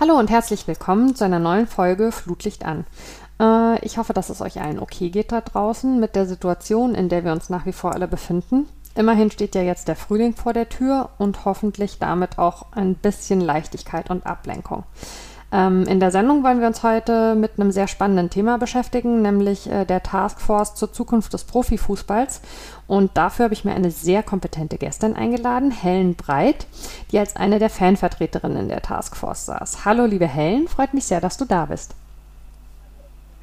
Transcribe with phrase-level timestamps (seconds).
[0.00, 2.84] Hallo und herzlich willkommen zu einer neuen Folge Flutlicht an.
[3.40, 7.08] Äh, ich hoffe, dass es euch allen okay geht da draußen mit der Situation, in
[7.08, 8.68] der wir uns nach wie vor alle befinden.
[8.96, 13.40] Immerhin steht ja jetzt der Frühling vor der Tür und hoffentlich damit auch ein bisschen
[13.40, 14.82] Leichtigkeit und Ablenkung.
[15.54, 19.70] Ähm, in der Sendung wollen wir uns heute mit einem sehr spannenden Thema beschäftigen, nämlich
[19.70, 22.40] äh, der Taskforce zur Zukunft des Profifußballs.
[22.88, 26.66] Und dafür habe ich mir eine sehr kompetente Gästin eingeladen, Helen Breit,
[27.12, 29.84] die als eine der Fanvertreterinnen in der Taskforce saß.
[29.84, 31.94] Hallo, liebe Helen, freut mich sehr, dass du da bist.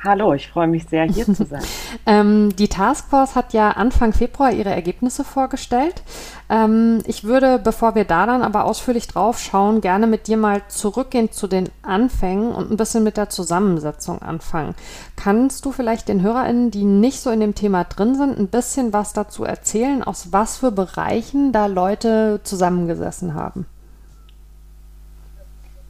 [0.03, 1.61] Hallo, ich freue mich sehr, hier zu sein.
[2.07, 6.01] ähm, die Taskforce hat ja Anfang Februar ihre Ergebnisse vorgestellt.
[6.49, 10.63] Ähm, ich würde, bevor wir da dann aber ausführlich drauf schauen, gerne mit dir mal
[10.69, 14.73] zurückgehen zu den Anfängen und ein bisschen mit der Zusammensetzung anfangen.
[15.15, 18.93] Kannst du vielleicht den HörerInnen, die nicht so in dem Thema drin sind, ein bisschen
[18.93, 23.67] was dazu erzählen, aus was für Bereichen da Leute zusammengesessen haben?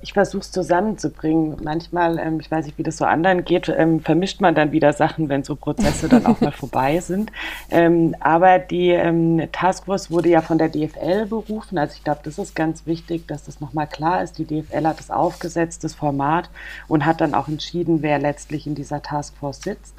[0.02, 1.58] Ich versuche es zusammenzubringen.
[1.64, 4.94] Manchmal, ähm, ich weiß nicht, wie das so anderen geht, ähm, vermischt man dann wieder
[4.94, 7.32] Sachen, wenn so Prozesse dann auch mal vorbei sind.
[7.70, 11.78] Ähm, aber die ähm, Taskforce wurde ja von der DFL berufen.
[11.78, 14.38] Also ich glaube, das ist ganz wichtig, dass das nochmal klar ist.
[14.38, 16.50] Die DFL hat das aufgesetzt, das Format,
[16.88, 19.96] und hat dann auch entschieden, wer letztlich in dieser Taskforce sitzt.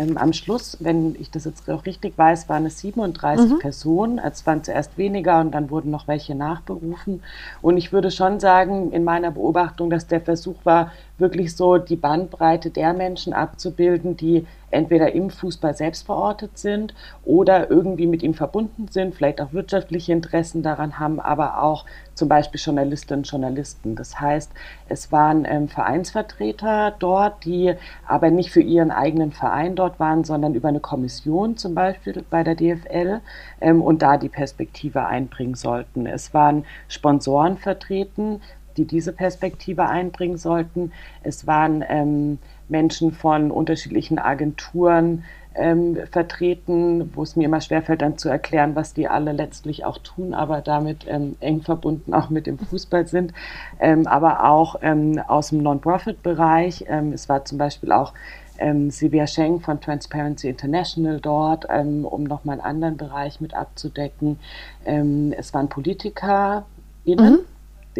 [0.00, 3.58] Ähm, am Schluss, wenn ich das jetzt auch richtig weiß, waren es 37 mhm.
[3.58, 4.18] Personen.
[4.18, 7.22] Es waren zuerst weniger und dann wurden noch welche nachberufen.
[7.60, 10.90] Und ich würde schon sagen, in meiner Beobachtung, dass der Versuch war,
[11.20, 17.70] wirklich so die Bandbreite der Menschen abzubilden, die entweder im Fußball selbst verortet sind oder
[17.70, 22.60] irgendwie mit ihm verbunden sind, vielleicht auch wirtschaftliche Interessen daran haben, aber auch zum Beispiel
[22.60, 23.96] Journalistinnen und Journalisten.
[23.96, 24.52] Das heißt,
[24.88, 27.74] es waren ähm, Vereinsvertreter dort, die
[28.06, 32.44] aber nicht für ihren eigenen Verein dort waren, sondern über eine Kommission zum Beispiel bei
[32.44, 33.20] der DFL
[33.60, 36.06] ähm, und da die Perspektive einbringen sollten.
[36.06, 38.40] Es waren Sponsoren vertreten,
[38.76, 40.92] die diese Perspektive einbringen sollten.
[41.22, 45.24] Es waren ähm, Menschen von unterschiedlichen Agenturen
[45.54, 49.98] ähm, vertreten, wo es mir immer schwerfällt, dann zu erklären, was die alle letztlich auch
[49.98, 53.32] tun, aber damit ähm, eng verbunden auch mit dem Fußball sind,
[53.80, 56.84] ähm, aber auch ähm, aus dem Non-Profit-Bereich.
[56.88, 58.14] Ähm, es war zum Beispiel auch
[58.58, 64.38] ähm, Silvia Schenk von Transparency International dort, ähm, um nochmal einen anderen Bereich mit abzudecken.
[64.84, 66.64] Ähm, es waren PolitikerInnen,
[67.04, 67.49] mhm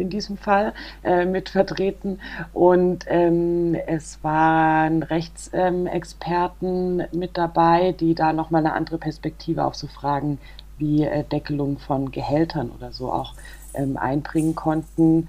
[0.01, 0.73] in diesem Fall
[1.05, 2.19] äh, mit vertreten.
[2.53, 9.75] Und ähm, es waren Rechtsexperten ähm, mit dabei, die da nochmal eine andere Perspektive auf
[9.75, 10.39] so Fragen
[10.79, 13.35] wie äh, Deckelung von Gehältern oder so auch
[13.75, 15.29] ähm, einbringen konnten.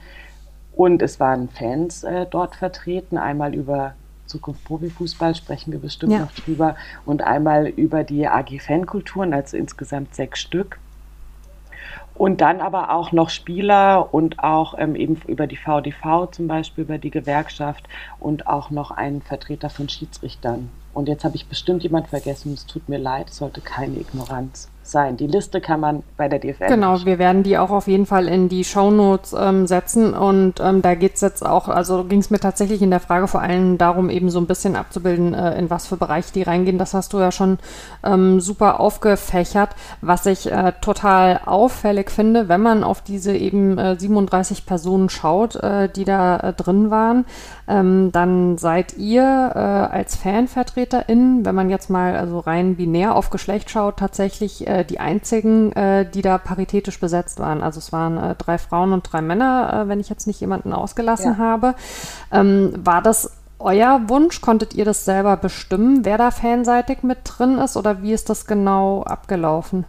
[0.73, 3.93] Und es waren Fans äh, dort vertreten, einmal über
[4.25, 6.19] Zukunft Profifußball sprechen wir bestimmt ja.
[6.19, 10.79] noch drüber und einmal über die AG Fankulturen, also insgesamt sechs Stück.
[12.15, 16.83] Und dann aber auch noch Spieler und auch ähm, eben über die VDV zum Beispiel,
[16.83, 17.83] über die Gewerkschaft
[18.19, 20.69] und auch noch einen Vertreter von Schiedsrichtern.
[20.93, 24.70] Und jetzt habe ich bestimmt jemand vergessen, es tut mir leid, es sollte keine Ignoranz
[24.83, 25.17] sein.
[25.17, 26.67] Die Liste kann man bei der DFL.
[26.67, 30.81] Genau, wir werden die auch auf jeden Fall in die Shownotes ähm, setzen und ähm,
[30.81, 33.77] da geht es jetzt auch, also ging es mir tatsächlich in der Frage vor allem
[33.77, 36.77] darum, eben so ein bisschen abzubilden, äh, in was für Bereiche die reingehen.
[36.77, 37.59] Das hast du ja schon
[38.03, 39.69] ähm, super aufgefächert,
[40.01, 45.55] was ich äh, total auffällig finde, wenn man auf diese eben äh, 37 Personen schaut,
[45.55, 47.25] äh, die da äh, drin waren,
[47.71, 53.29] ähm, dann seid ihr äh, als FanvertreterInnen, wenn man jetzt mal also rein binär auf
[53.29, 57.63] Geschlecht schaut, tatsächlich äh, die einzigen, äh, die da paritätisch besetzt waren.
[57.63, 60.73] Also es waren äh, drei Frauen und drei Männer, äh, wenn ich jetzt nicht jemanden
[60.73, 61.37] ausgelassen ja.
[61.37, 61.75] habe.
[62.31, 64.41] Ähm, war das euer Wunsch?
[64.41, 68.47] Konntet ihr das selber bestimmen, wer da fanseitig mit drin ist oder wie ist das
[68.47, 69.85] genau abgelaufen?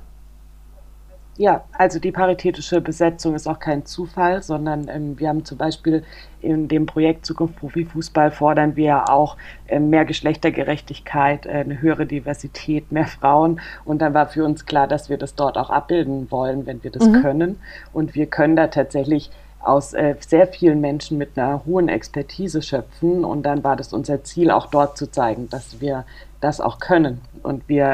[1.38, 6.04] Ja, also die paritätische Besetzung ist auch kein Zufall, sondern ähm, wir haben zum Beispiel
[6.42, 12.92] in dem Projekt Zukunft Profifußball fordern wir auch äh, mehr Geschlechtergerechtigkeit, äh, eine höhere Diversität,
[12.92, 13.60] mehr Frauen.
[13.86, 16.90] Und dann war für uns klar, dass wir das dort auch abbilden wollen, wenn wir
[16.90, 17.22] das mhm.
[17.22, 17.60] können.
[17.94, 23.24] Und wir können da tatsächlich aus äh, sehr vielen Menschen mit einer hohen Expertise schöpfen.
[23.24, 26.04] Und dann war das unser Ziel, auch dort zu zeigen, dass wir
[26.42, 27.86] das auch können und wir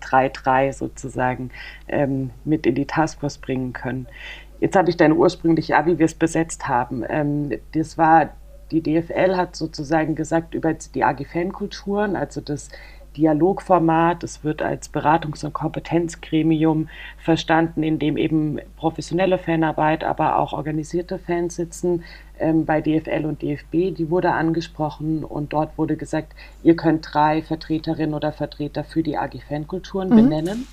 [0.00, 1.50] 3-3 ähm, sozusagen
[1.88, 4.06] ähm, mit in die Taskforce bringen können.
[4.60, 7.04] Jetzt habe ich deine ursprüngliche, ja, wie wir es besetzt haben.
[7.08, 8.30] Ähm, das war,
[8.70, 12.68] die DFL hat sozusagen gesagt, über die AG Fankulturen, also das
[13.16, 14.22] Dialogformat.
[14.24, 16.88] Es wird als Beratungs- und Kompetenzgremium
[17.18, 22.04] verstanden, in dem eben professionelle Fanarbeit, aber auch organisierte Fans sitzen
[22.38, 23.94] ähm, bei DFL und DFB.
[23.96, 29.16] Die wurde angesprochen und dort wurde gesagt, ihr könnt drei Vertreterinnen oder Vertreter für die
[29.16, 30.16] AG Fankulturen mhm.
[30.16, 30.66] benennen.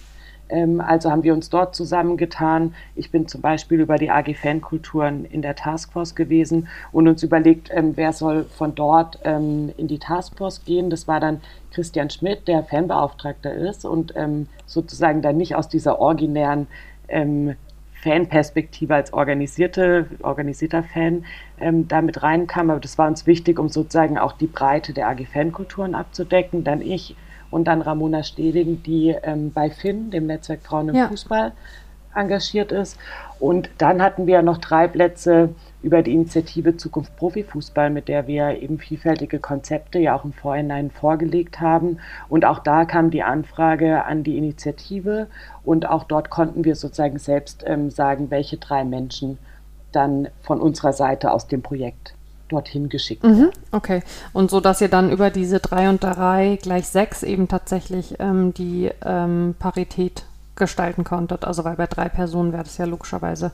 [0.50, 2.74] Ähm, also haben wir uns dort zusammengetan.
[2.96, 7.70] Ich bin zum Beispiel über die AG Fankulturen in der Taskforce gewesen und uns überlegt,
[7.74, 10.90] ähm, wer soll von dort ähm, in die Taskforce gehen.
[10.90, 11.42] Das war dann
[11.72, 14.14] Christian Schmidt, der Fanbeauftragter ist und
[14.66, 16.68] sozusagen dann nicht aus dieser originären
[18.02, 21.26] Fanperspektive als organisierte, organisierter Fan
[21.60, 22.70] ähm, damit reinkam.
[22.70, 26.64] Aber das war uns wichtig, um sozusagen auch die Breite der AG Fankulturen abzudecken.
[26.64, 27.16] Dann ich
[27.52, 31.08] und dann Ramona Steding, die ähm, bei FIN, dem Netzwerk Frauen im ja.
[31.08, 31.54] Fußball,
[32.16, 32.98] engagiert ist.
[33.40, 35.50] Und dann hatten wir noch drei Plätze
[35.82, 40.92] über die Initiative Zukunft Profifußball, mit der wir eben vielfältige Konzepte ja auch im Vorhinein
[40.92, 42.00] vorgelegt haben.
[42.28, 45.28] Und auch da kam die Anfrage an die Initiative
[45.64, 49.38] und auch dort konnten wir sozusagen selbst ähm, sagen, welche drei Menschen
[49.92, 52.14] dann von unserer Seite aus dem Projekt
[52.50, 53.52] dorthin geschickt mhm.
[53.72, 54.04] Okay.
[54.34, 58.54] Und so, dass ihr dann über diese drei und drei gleich sechs eben tatsächlich ähm,
[58.54, 60.26] die ähm, Parität
[60.56, 61.46] gestalten konntet.
[61.46, 63.52] Also weil bei drei Personen wäre das ja logischerweise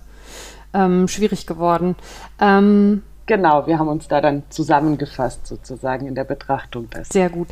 [0.74, 1.96] ähm, schwierig geworden.
[2.40, 7.12] Ähm, Genau, wir haben uns da dann zusammengefasst sozusagen in der Betrachtung dessen.
[7.12, 7.48] Sehr gut.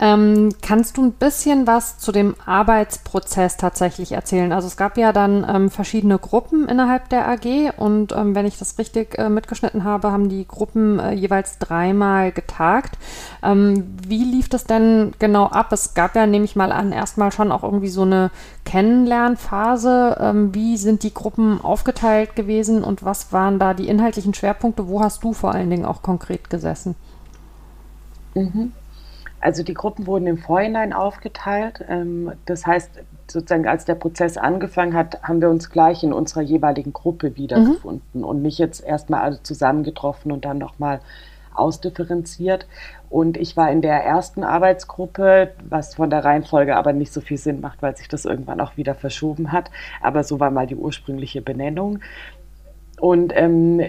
[0.00, 4.52] Ähm, kannst du ein bisschen was zu dem Arbeitsprozess tatsächlich erzählen?
[4.52, 8.58] Also es gab ja dann ähm, verschiedene Gruppen innerhalb der AG und ähm, wenn ich
[8.58, 12.96] das richtig äh, mitgeschnitten habe, haben die Gruppen äh, jeweils dreimal getagt.
[13.42, 15.72] Ähm, wie lief das denn genau ab?
[15.72, 18.30] Es gab ja, nehme ich mal an, erstmal schon auch irgendwie so eine
[18.64, 20.16] Kennenlernphase.
[20.20, 24.88] Ähm, wie sind die Gruppen aufgeteilt gewesen und was waren da die inhaltlichen Schwerpunkte?
[24.88, 26.94] Wo hast hast du vor allen Dingen auch konkret gesessen?
[28.34, 28.72] Mhm.
[29.40, 31.84] Also die Gruppen wurden im Vorhinein aufgeteilt.
[31.88, 32.90] Ähm, das heißt,
[33.28, 38.20] sozusagen als der Prozess angefangen hat, haben wir uns gleich in unserer jeweiligen Gruppe wiedergefunden
[38.20, 38.24] mhm.
[38.24, 41.00] und nicht jetzt erstmal alle zusammengetroffen und dann nochmal
[41.52, 42.68] ausdifferenziert.
[43.10, 47.38] Und ich war in der ersten Arbeitsgruppe, was von der Reihenfolge aber nicht so viel
[47.38, 49.68] Sinn macht, weil sich das irgendwann auch wieder verschoben hat.
[50.00, 51.98] Aber so war mal die ursprüngliche Benennung.
[53.00, 53.82] Und ähm,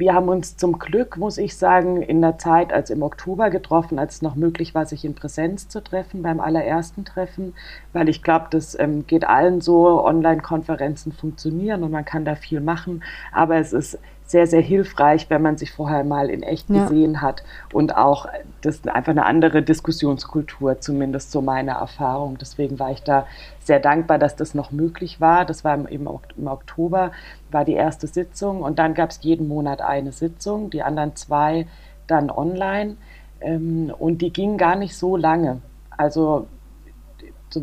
[0.00, 3.98] wir haben uns zum Glück, muss ich sagen, in der Zeit, als im Oktober getroffen,
[3.98, 7.52] als es noch möglich war, sich in Präsenz zu treffen, beim allerersten Treffen,
[7.92, 12.60] weil ich glaube, das ähm, geht allen so, Online-Konferenzen funktionieren und man kann da viel
[12.60, 13.98] machen, aber es ist
[14.30, 16.84] sehr, sehr hilfreich, wenn man sich vorher mal in echt ja.
[16.84, 17.42] gesehen hat
[17.72, 18.28] und auch
[18.60, 22.38] das ist einfach eine andere Diskussionskultur, zumindest so meine Erfahrung.
[22.38, 23.26] Deswegen war ich da
[23.58, 25.44] sehr dankbar, dass das noch möglich war.
[25.44, 27.10] Das war im, im Oktober,
[27.50, 31.66] war die erste Sitzung und dann gab es jeden Monat eine Sitzung, die anderen zwei
[32.06, 32.96] dann online
[33.40, 35.60] ähm, und die gingen gar nicht so lange.
[35.96, 36.46] Also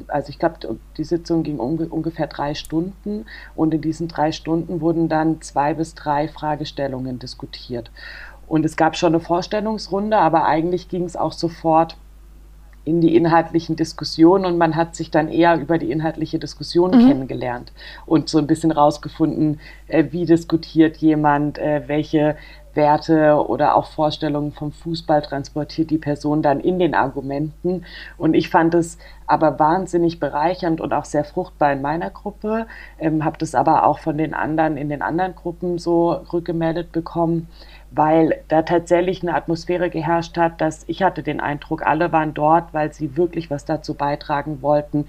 [0.08, 3.26] also ich glaube, die Sitzung ging um, ungefähr drei Stunden
[3.56, 7.92] und in diesen drei Stunden wurden dann zwei bis drei Fragestellungen diskutiert.
[8.48, 11.98] Und es gab schon eine Vorstellungsrunde, aber eigentlich ging es auch sofort
[12.88, 17.08] in die inhaltlichen Diskussionen und man hat sich dann eher über die inhaltliche Diskussion mhm.
[17.08, 17.74] kennengelernt
[18.06, 22.38] und so ein bisschen rausgefunden, äh, wie diskutiert jemand, äh, welche
[22.78, 27.84] Werte oder auch Vorstellungen vom Fußball transportiert die Person dann in den Argumenten.
[28.18, 33.26] Und ich fand es aber wahnsinnig bereichernd und auch sehr fruchtbar in meiner Gruppe, ähm,
[33.26, 37.50] habe das aber auch von den anderen in den anderen Gruppen so rückgemeldet bekommen
[37.92, 42.74] weil da tatsächlich eine Atmosphäre geherrscht hat, dass ich hatte den Eindruck, alle waren dort,
[42.74, 45.08] weil sie wirklich was dazu beitragen wollten,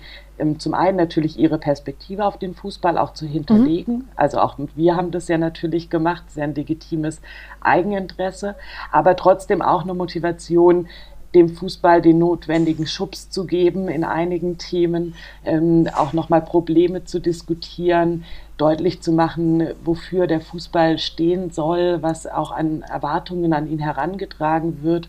[0.59, 3.95] zum einen natürlich ihre Perspektive auf den Fußball auch zu hinterlegen.
[3.95, 4.09] Mhm.
[4.17, 7.21] Also auch wir haben das ja natürlich gemacht, sehr ein legitimes
[7.61, 8.55] Eigeninteresse,
[8.93, 10.89] aber trotzdem auch eine Motivation,
[11.35, 17.21] dem Fußball den notwendigen Schubs zu geben in einigen Themen, ähm, auch nochmal Probleme zu
[17.21, 18.25] diskutieren,
[18.57, 24.83] deutlich zu machen, wofür der Fußball stehen soll, was auch an Erwartungen an ihn herangetragen
[24.83, 25.09] wird.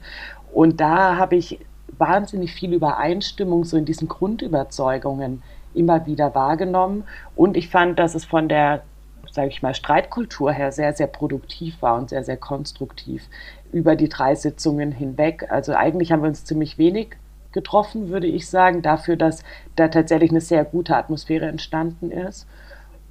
[0.52, 1.60] Und da habe ich
[2.00, 7.04] wahnsinnig viel Übereinstimmung so in diesen Grundüberzeugungen immer wieder wahrgenommen.
[7.36, 8.84] Und ich fand, dass es von der,
[9.32, 13.24] sage ich mal, Streitkultur her sehr, sehr produktiv war und sehr, sehr konstruktiv
[13.72, 15.48] über die drei Sitzungen hinweg.
[15.50, 17.18] Also eigentlich haben wir uns ziemlich wenig
[17.52, 19.44] getroffen, würde ich sagen, dafür, dass
[19.76, 22.48] da tatsächlich eine sehr gute Atmosphäre entstanden ist.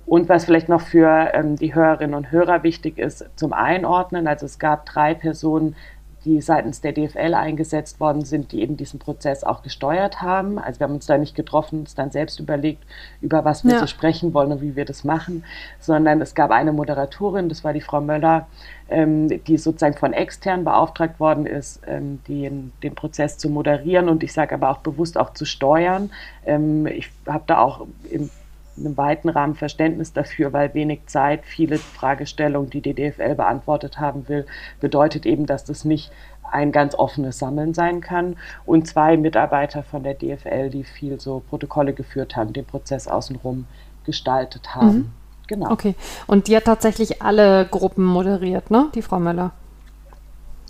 [0.07, 4.47] Und was vielleicht noch für ähm, die Hörerinnen und Hörer wichtig ist zum Einordnen, also
[4.47, 5.77] es gab drei Personen,
[6.25, 10.59] die seitens der DFL eingesetzt worden sind, die eben diesen Prozess auch gesteuert haben.
[10.59, 12.85] Also wir haben uns da nicht getroffen, uns dann selbst überlegt,
[13.21, 13.79] über was wir ja.
[13.81, 15.45] so sprechen wollen und wie wir das machen,
[15.81, 18.47] sondern es gab eine Moderatorin, das war die Frau Möller,
[18.89, 24.23] ähm, die sozusagen von extern beauftragt worden ist, ähm, den, den Prozess zu moderieren und
[24.23, 26.11] ich sage aber auch bewusst auch zu steuern.
[26.47, 28.31] Ähm, ich habe da auch im
[28.79, 34.29] einem weiten Rahmen Verständnis dafür, weil wenig Zeit, viele Fragestellungen, die die DFL beantwortet haben
[34.29, 34.47] will,
[34.81, 36.11] bedeutet eben, dass das nicht
[36.51, 41.43] ein ganz offenes Sammeln sein kann und zwei Mitarbeiter von der DFL, die viel so
[41.49, 43.67] Protokolle geführt haben, den Prozess außenrum
[44.05, 44.97] gestaltet haben.
[44.97, 45.11] Mhm.
[45.47, 45.71] Genau.
[45.71, 45.95] Okay.
[46.27, 48.89] Und die hat tatsächlich alle Gruppen moderiert, ne?
[48.95, 49.53] Die Frau Möller.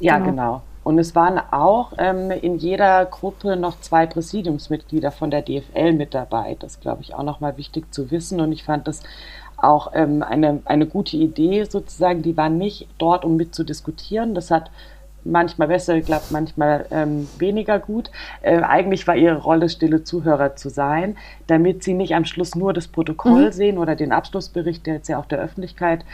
[0.00, 0.30] Ja, genau.
[0.30, 0.62] genau.
[0.88, 6.14] Und es waren auch ähm, in jeder Gruppe noch zwei Präsidiumsmitglieder von der DFL mit
[6.14, 6.56] dabei.
[6.60, 8.40] Das glaube ich auch nochmal wichtig zu wissen.
[8.40, 9.02] Und ich fand das
[9.58, 12.22] auch ähm, eine, eine gute Idee sozusagen.
[12.22, 14.34] Die waren nicht dort, um mitzudiskutieren.
[14.34, 14.70] Das hat
[15.24, 18.10] manchmal besser geklappt, manchmal ähm, weniger gut.
[18.40, 21.18] Äh, eigentlich war ihre Rolle, stille Zuhörer zu sein,
[21.48, 23.52] damit sie nicht am Schluss nur das Protokoll mhm.
[23.52, 26.06] sehen oder den Abschlussbericht, der jetzt ja auch der Öffentlichkeit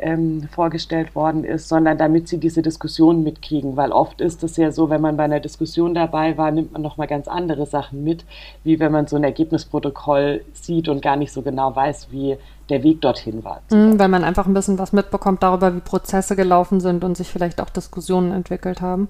[0.00, 4.72] ähm, vorgestellt worden ist, sondern damit sie diese Diskussion mitkriegen, weil oft ist es ja
[4.72, 8.24] so, wenn man bei einer Diskussion dabei war, nimmt man nochmal ganz andere Sachen mit,
[8.64, 12.36] wie wenn man so ein Ergebnisprotokoll sieht und gar nicht so genau weiß, wie
[12.68, 13.62] der Weg dorthin war.
[13.70, 17.28] Mhm, weil man einfach ein bisschen was mitbekommt darüber, wie Prozesse gelaufen sind und sich
[17.28, 19.08] vielleicht auch Diskussionen entwickelt haben.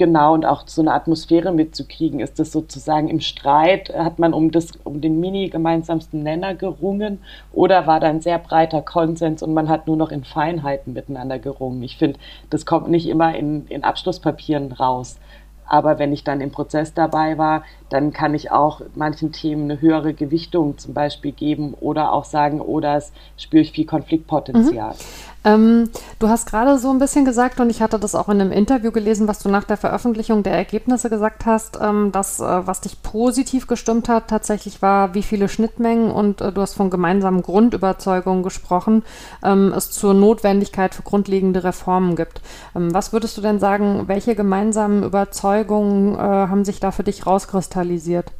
[0.00, 4.50] Genau, und auch so eine Atmosphäre mitzukriegen, ist das sozusagen im Streit, hat man um,
[4.50, 7.18] das, um den mini-gemeinsamsten Nenner gerungen
[7.52, 11.38] oder war da ein sehr breiter Konsens und man hat nur noch in Feinheiten miteinander
[11.38, 11.82] gerungen.
[11.82, 15.18] Ich finde, das kommt nicht immer in, in Abschlusspapieren raus.
[15.66, 19.82] Aber wenn ich dann im Prozess dabei war, dann kann ich auch manchen Themen eine
[19.82, 24.94] höhere Gewichtung zum Beispiel geben oder auch sagen, oh, das spüre ich viel Konfliktpotenzial.
[24.94, 25.39] Mhm.
[25.42, 28.52] Ähm, du hast gerade so ein bisschen gesagt, und ich hatte das auch in einem
[28.52, 32.82] Interview gelesen, was du nach der Veröffentlichung der Ergebnisse gesagt hast, ähm, dass äh, was
[32.82, 37.40] dich positiv gestimmt hat, tatsächlich war, wie viele Schnittmengen und äh, du hast von gemeinsamen
[37.40, 39.02] Grundüberzeugungen gesprochen,
[39.42, 42.42] ähm, es zur Notwendigkeit für grundlegende Reformen gibt.
[42.76, 47.26] Ähm, was würdest du denn sagen, welche gemeinsamen Überzeugungen äh, haben sich da für dich
[47.26, 48.30] rauskristallisiert?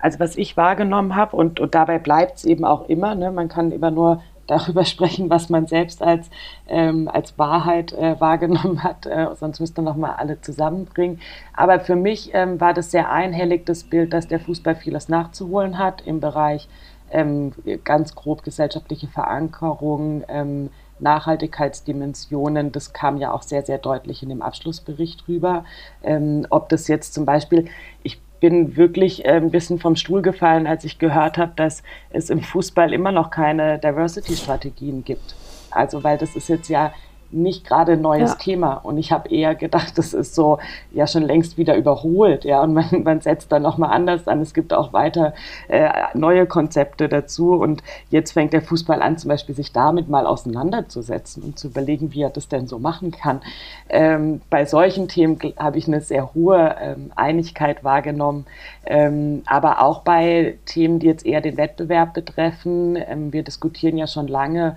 [0.00, 3.30] Also was ich wahrgenommen habe und, und dabei bleibt es eben auch immer, ne?
[3.30, 6.30] man kann immer nur darüber sprechen, was man selbst als,
[6.68, 11.20] ähm, als Wahrheit äh, wahrgenommen hat, äh, sonst müsste man nochmal alle zusammenbringen.
[11.54, 15.78] Aber für mich ähm, war das sehr einhellig, das Bild, dass der Fußball vieles nachzuholen
[15.78, 16.68] hat im Bereich
[17.10, 17.52] ähm,
[17.84, 20.70] ganz grob gesellschaftliche Verankerung, ähm,
[21.00, 25.64] Nachhaltigkeitsdimensionen, das kam ja auch sehr, sehr deutlich in dem Abschlussbericht rüber.
[26.02, 27.66] Ähm, ob das jetzt zum Beispiel,
[28.02, 32.28] ich bin wirklich äh, ein bisschen vom Stuhl gefallen, als ich gehört habe, dass es
[32.28, 35.34] im Fußball immer noch keine Diversity-Strategien gibt.
[35.70, 36.92] Also, weil das ist jetzt ja
[37.30, 38.36] nicht gerade ein neues ja.
[38.36, 38.74] Thema.
[38.74, 40.58] Und ich habe eher gedacht, das ist so
[40.92, 42.44] ja schon längst wieder überholt.
[42.44, 44.40] Ja, und man, man setzt dann nochmal anders an.
[44.40, 45.34] Es gibt auch weiter
[45.68, 47.54] äh, neue Konzepte dazu.
[47.54, 52.12] Und jetzt fängt der Fußball an, zum Beispiel sich damit mal auseinanderzusetzen und zu überlegen,
[52.12, 53.40] wie er das denn so machen kann.
[53.88, 58.46] Ähm, bei solchen Themen habe ich eine sehr hohe ähm, Einigkeit wahrgenommen.
[58.86, 62.96] Ähm, aber auch bei Themen, die jetzt eher den Wettbewerb betreffen.
[62.96, 64.76] Ähm, wir diskutieren ja schon lange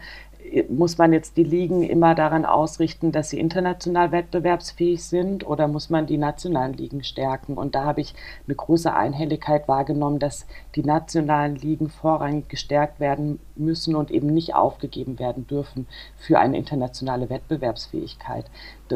[0.70, 5.90] muss man jetzt die Ligen immer daran ausrichten, dass sie international wettbewerbsfähig sind oder muss
[5.90, 7.58] man die nationalen Ligen stärken?
[7.58, 8.14] Und da habe ich
[8.46, 14.56] eine große Einhelligkeit wahrgenommen, dass die nationalen Ligen vorrangig gestärkt werden müssen und eben nicht
[14.56, 15.88] aufgegeben werden dürfen
[16.18, 18.46] für eine internationale Wettbewerbsfähigkeit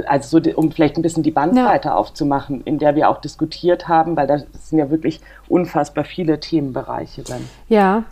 [0.05, 1.95] also so, um vielleicht ein bisschen die Bandbreite ja.
[1.95, 7.24] aufzumachen, in der wir auch diskutiert haben, weil da sind ja wirklich unfassbar viele Themenbereiche
[7.24, 7.48] drin.
[7.67, 8.03] Ja,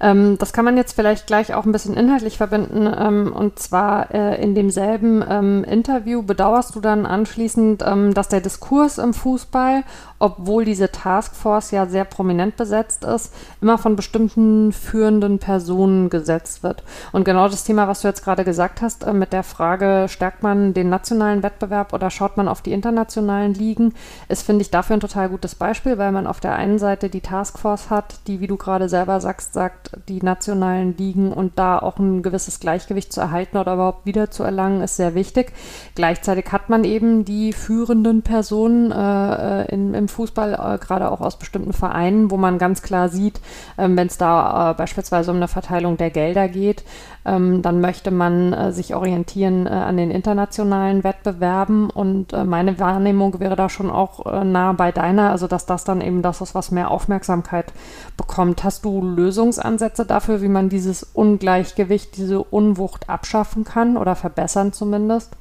[0.00, 2.86] ähm, das kann man jetzt vielleicht gleich auch ein bisschen inhaltlich verbinden.
[2.98, 8.40] Ähm, und zwar äh, in demselben ähm, Interview bedauerst du dann anschließend, ähm, dass der
[8.40, 9.82] Diskurs im Fußball,
[10.18, 16.82] obwohl diese Taskforce ja sehr prominent besetzt ist, immer von bestimmten führenden Personen gesetzt wird.
[17.12, 20.42] Und genau das Thema, was du jetzt gerade gesagt hast, äh, mit der Frage, stärkt
[20.42, 23.94] man den nationalen Wettbewerb oder schaut man auf die internationalen Ligen,
[24.28, 27.20] ist, finde ich, dafür ein total gutes Beispiel, weil man auf der einen Seite die
[27.20, 31.98] Taskforce hat, die, wie du gerade selber sagst, sagt, die nationalen Ligen und da auch
[31.98, 35.52] ein gewisses Gleichgewicht zu erhalten oder überhaupt wiederzuerlangen, ist sehr wichtig.
[35.94, 41.20] Gleichzeitig hat man eben die führenden Personen äh, äh in, im Fußball, äh, gerade auch
[41.20, 43.40] aus bestimmten Vereinen, wo man ganz klar sieht,
[43.76, 46.84] äh, wenn es da äh, beispielsweise um eine Verteilung der Gelder geht,
[47.24, 53.56] ähm, dann möchte man äh, sich orientieren an den internationalen Wettbewerben und meine Wahrnehmung wäre
[53.56, 56.90] da schon auch nah bei deiner, also dass das dann eben das ist, was mehr
[56.90, 57.72] Aufmerksamkeit
[58.16, 58.64] bekommt.
[58.64, 65.36] Hast du Lösungsansätze dafür, wie man dieses Ungleichgewicht, diese Unwucht abschaffen kann oder verbessern zumindest?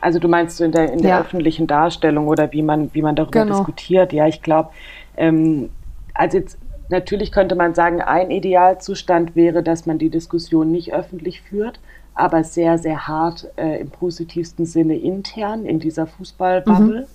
[0.00, 1.20] Also du meinst in der, in der ja.
[1.20, 3.58] öffentlichen Darstellung oder wie man, wie man darüber genau.
[3.58, 4.12] diskutiert?
[4.12, 4.70] Ja, ich glaube,
[5.16, 5.70] ähm,
[6.14, 11.42] also jetzt natürlich könnte man sagen, ein Idealzustand wäre, dass man die Diskussion nicht öffentlich
[11.42, 11.80] führt,
[12.14, 17.06] aber sehr, sehr hart äh, im positivsten Sinne intern in dieser Fußballbubble, mhm.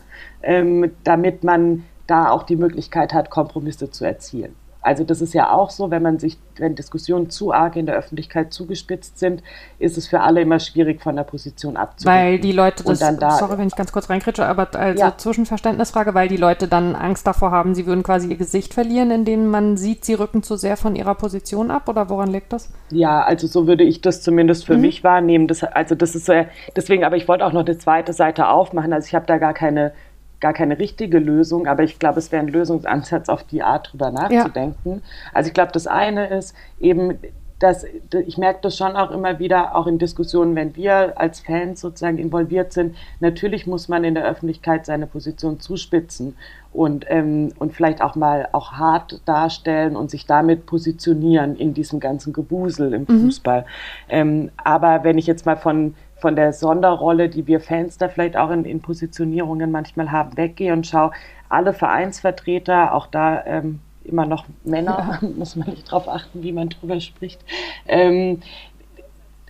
[0.44, 4.56] ähm, damit man da auch die Möglichkeit hat, Kompromisse zu erzielen.
[4.86, 7.96] Also das ist ja auch so, wenn man sich, wenn Diskussionen zu arg in der
[7.96, 9.42] Öffentlichkeit zugespitzt sind,
[9.80, 12.16] ist es für alle immer schwierig, von der Position abzugehen.
[12.16, 15.18] Weil die Leute das, da, sorry, wenn ich ganz kurz reinkritsche, aber also ja.
[15.18, 19.48] Zwischenverständnisfrage, weil die Leute dann Angst davor haben, sie würden quasi ihr Gesicht verlieren, indem
[19.48, 22.70] man sieht, sie rücken zu sehr von ihrer Position ab oder woran liegt das?
[22.92, 24.82] Ja, also so würde ich das zumindest für mhm.
[24.82, 25.48] mich wahrnehmen.
[25.48, 26.34] Das, also das ist so,
[26.76, 28.94] deswegen, aber ich wollte auch noch eine zweite Seite aufmachen.
[28.94, 29.94] Also ich habe da gar keine
[30.40, 34.12] gar keine richtige Lösung, aber ich glaube, es wäre ein Lösungsansatz, auf die Art drüber
[34.12, 35.02] nachzudenken.
[35.04, 35.32] Ja.
[35.34, 37.20] Also ich glaube, das eine ist eben,
[37.60, 37.86] dass
[38.26, 42.18] ich merke das schon auch immer wieder, auch in Diskussionen, wenn wir als Fans sozusagen
[42.18, 42.96] involviert sind.
[43.22, 46.36] Natürlich muss man in der Öffentlichkeit seine Position zuspitzen
[46.74, 52.02] und, ähm, und vielleicht auch mal auch hart darstellen und sich damit positionieren in diesem
[52.02, 53.22] ganzen Gewusel im mhm.
[53.22, 53.66] Fußball.
[54.10, 58.36] Ähm, aber wenn ich jetzt mal von von der Sonderrolle, die wir Fans da vielleicht
[58.36, 61.12] auch in, in Positionierungen manchmal haben, weggehe und schaue,
[61.50, 65.28] alle Vereinsvertreter, auch da ähm, immer noch Männer, ja.
[65.38, 67.40] muss man nicht darauf achten, wie man drüber spricht,
[67.88, 68.42] ähm,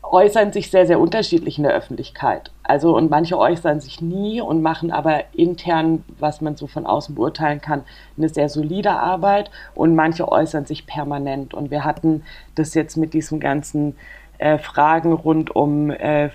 [0.03, 2.51] äußern sich sehr, sehr unterschiedlich in der Öffentlichkeit.
[2.63, 7.15] Also und manche äußern sich nie und machen aber intern, was man so von außen
[7.15, 7.85] beurteilen kann,
[8.17, 11.53] eine sehr solide Arbeit und manche äußern sich permanent.
[11.53, 12.23] Und wir hatten
[12.55, 13.95] das jetzt mit diesem ganzen
[14.37, 16.29] äh, Fragen rund um äh,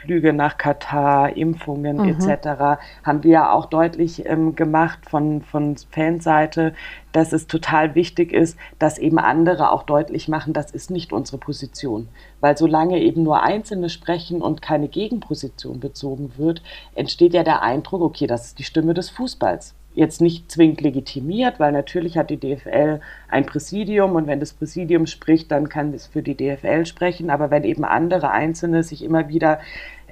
[0.00, 2.08] Flüge nach Katar, Impfungen mhm.
[2.08, 2.80] etc.
[3.04, 6.72] haben wir ja auch deutlich ähm, gemacht von, von Fanseite,
[7.12, 11.38] dass es total wichtig ist, dass eben andere auch deutlich machen, das ist nicht unsere
[11.38, 12.08] Position.
[12.40, 16.62] Weil solange eben nur Einzelne sprechen und keine Gegenposition bezogen wird,
[16.94, 21.58] entsteht ja der Eindruck, okay, das ist die Stimme des Fußballs jetzt nicht zwingend legitimiert,
[21.58, 26.06] weil natürlich hat die DFL ein Präsidium und wenn das Präsidium spricht, dann kann es
[26.06, 27.30] für die DFL sprechen.
[27.30, 29.58] Aber wenn eben andere Einzelne sich immer wieder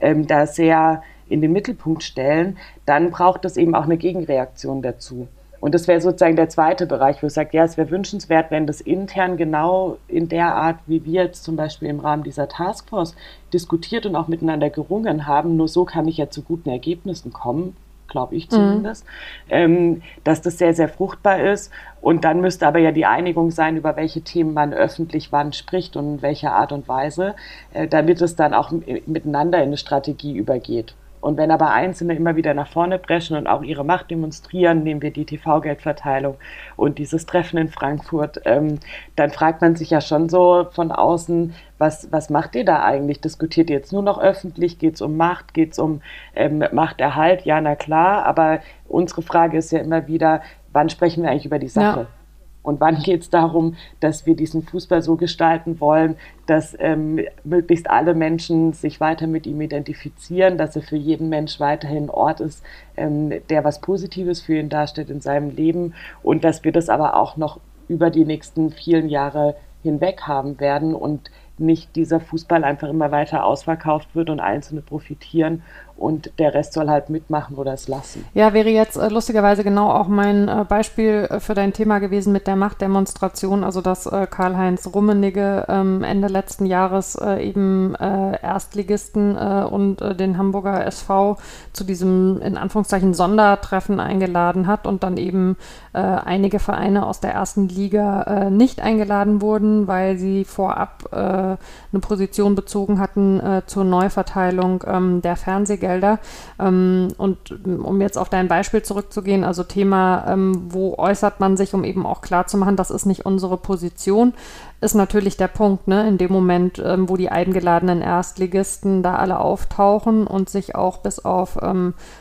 [0.01, 2.57] ähm, da sehr in den Mittelpunkt stellen,
[2.87, 5.29] dann braucht es eben auch eine Gegenreaktion dazu.
[5.61, 8.67] Und das wäre sozusagen der zweite Bereich, wo ich sage, ja, es wäre wünschenswert, wenn
[8.67, 13.17] das intern genau in der Art, wie wir jetzt zum Beispiel im Rahmen dieser Taskforce
[13.53, 17.77] diskutiert und auch miteinander gerungen haben, nur so kann ich ja zu guten Ergebnissen kommen,
[18.09, 19.05] glaube ich zumindest,
[19.47, 19.51] mhm.
[19.51, 21.71] ähm, dass das sehr, sehr fruchtbar ist.
[22.01, 25.97] Und dann müsste aber ja die Einigung sein, über welche Themen man öffentlich wann spricht
[25.97, 27.35] und in welcher Art und Weise,
[27.73, 28.73] äh, damit es dann auch
[29.07, 30.95] miteinander in eine Strategie übergeht.
[31.21, 35.03] Und wenn aber Einzelne immer wieder nach vorne preschen und auch ihre Macht demonstrieren, nehmen
[35.03, 36.37] wir die TV-Geldverteilung
[36.77, 38.79] und dieses Treffen in Frankfurt, ähm,
[39.17, 43.21] dann fragt man sich ja schon so von außen, was, was macht ihr da eigentlich?
[43.21, 44.79] Diskutiert ihr jetzt nur noch öffentlich?
[44.79, 45.55] Geht es um Macht?
[45.55, 46.01] Geht es um
[46.35, 47.45] ähm, Machterhalt?
[47.45, 51.59] Ja, na klar, aber unsere Frage ist ja immer wieder, wann sprechen wir eigentlich über
[51.59, 52.01] die Sache?
[52.01, 52.18] Ja.
[52.63, 56.17] Und wann geht es darum, dass wir diesen Fußball so gestalten wollen,
[56.47, 61.61] dass ähm, möglichst alle Menschen sich weiter mit ihm identifizieren, dass er für jeden Mensch
[61.61, 62.63] weiterhin ein Ort ist,
[62.97, 65.95] ähm, der was Positives für ihn darstellt in seinem Leben.
[66.23, 70.95] Und dass wir das aber auch noch über die nächsten vielen Jahre hinweg haben werden
[70.95, 75.63] und nicht dieser Fußball einfach immer weiter ausverkauft wird und Einzelne profitieren
[75.99, 78.25] und der Rest soll halt mitmachen oder es lassen.
[78.33, 82.33] Ja, wäre jetzt äh, lustigerweise genau auch mein äh, Beispiel äh, für dein Thema gewesen
[82.33, 89.37] mit der Machtdemonstration, also dass äh, Karl-Heinz Rummenigge ähm, Ende letzten Jahres äh, eben Erstligisten
[89.37, 91.39] und den Hamburger SV
[91.73, 95.57] zu diesem in Anführungszeichen Sondertreffen eingeladen hat und dann eben
[95.93, 101.59] einige Vereine aus der ersten Liga nicht eingeladen wurden, weil sie vorab eine
[102.01, 106.19] Position bezogen hatten zur Neuverteilung ähm, der Fernsehgelder Gelder.
[106.61, 111.73] Ähm, und um jetzt auf dein Beispiel zurückzugehen, also Thema, ähm, wo äußert man sich,
[111.73, 114.35] um eben auch klarzumachen, das ist nicht unsere Position,
[114.81, 116.07] ist natürlich der Punkt, ne?
[116.07, 121.19] in dem Moment, ähm, wo die eingeladenen Erstligisten da alle auftauchen und sich auch bis
[121.25, 121.59] auf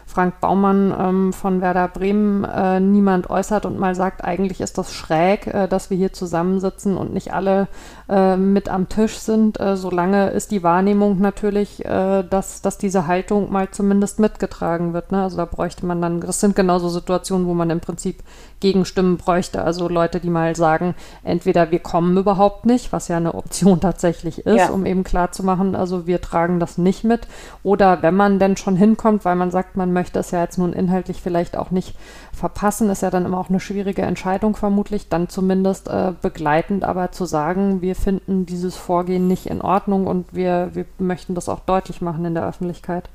[0.06, 5.48] Frank Baumann von Werder Bremen äh, niemand äußert und mal sagt, eigentlich ist das schräg,
[5.48, 7.68] äh, dass wir hier zusammensitzen und nicht alle
[8.10, 9.60] äh, mit am Tisch sind.
[9.60, 15.12] Äh, solange ist die Wahrnehmung natürlich, äh, dass, dass diese Haltung mal zumindest mitgetragen wird.
[15.12, 15.24] Ne?
[15.24, 18.24] Also da bräuchte man dann, das sind genauso Situationen, wo man im Prinzip
[18.60, 19.62] Gegenstimmen bräuchte.
[19.62, 24.46] Also Leute, die mal sagen, entweder wir kommen überhaupt nicht, was ja eine Option tatsächlich
[24.46, 24.70] ist, ja.
[24.70, 27.28] um eben klarzumachen, also wir tragen das nicht mit.
[27.62, 30.74] Oder wenn man denn schon hinkommt, weil man sagt, man möchte es ja jetzt nun
[30.74, 31.96] inhaltlich vielleicht auch nicht
[32.32, 37.12] verpassen, ist ja dann immer auch eine schwierige Entscheidung vermutlich, dann zumindest äh, begleitend aber
[37.12, 41.60] zu sagen, wir finden dieses Vorgehen nicht in Ordnung und wir, wir möchten das auch
[41.60, 43.10] deutlich machen in der Öffentlichkeit.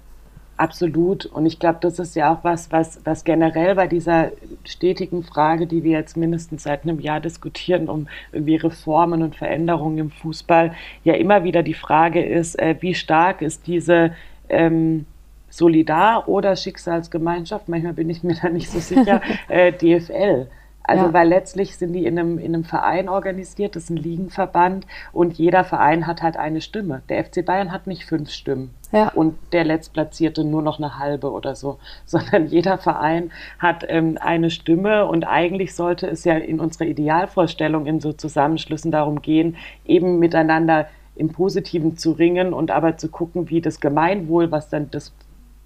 [0.58, 1.26] Absolut.
[1.26, 4.30] Und ich glaube, das ist ja auch was, was, was generell bei dieser
[4.64, 9.98] stetigen Frage, die wir jetzt mindestens seit einem Jahr diskutieren, um irgendwie Reformen und Veränderungen
[9.98, 14.12] im Fußball, ja immer wieder die Frage ist, äh, wie stark ist diese
[14.48, 15.06] ähm,
[15.48, 20.48] Solidar- oder Schicksalsgemeinschaft, manchmal bin ich mir da nicht so sicher, äh, DFL.
[20.84, 21.12] Also ja.
[21.12, 25.34] weil letztlich sind die in einem, in einem Verein organisiert, das ist ein Ligenverband und
[25.34, 27.02] jeder Verein hat halt eine Stimme.
[27.08, 29.08] Der FC Bayern hat nicht fünf Stimmen ja.
[29.08, 34.50] und der Letztplatzierte nur noch eine halbe oder so, sondern jeder Verein hat ähm, eine
[34.50, 40.18] Stimme und eigentlich sollte es ja in unserer Idealvorstellung in so Zusammenschlüssen darum gehen, eben
[40.18, 45.12] miteinander im Positiven zu ringen und aber zu gucken, wie das Gemeinwohl, was dann das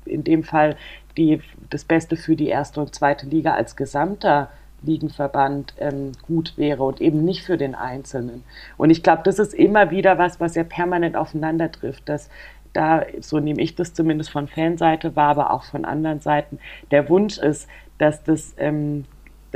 [0.04, 0.76] in dem Fall
[1.16, 4.50] die, das Beste für die erste und zweite Liga als gesamter
[4.82, 8.44] Ligenverband ähm, gut wäre und eben nicht für den Einzelnen.
[8.76, 12.28] Und ich glaube, das ist immer wieder was, was ja permanent aufeinander trifft, dass
[12.72, 16.58] da, so nehme ich das zumindest von Fanseite wahr, aber auch von anderen Seiten,
[16.90, 19.04] der Wunsch ist, dass das ähm,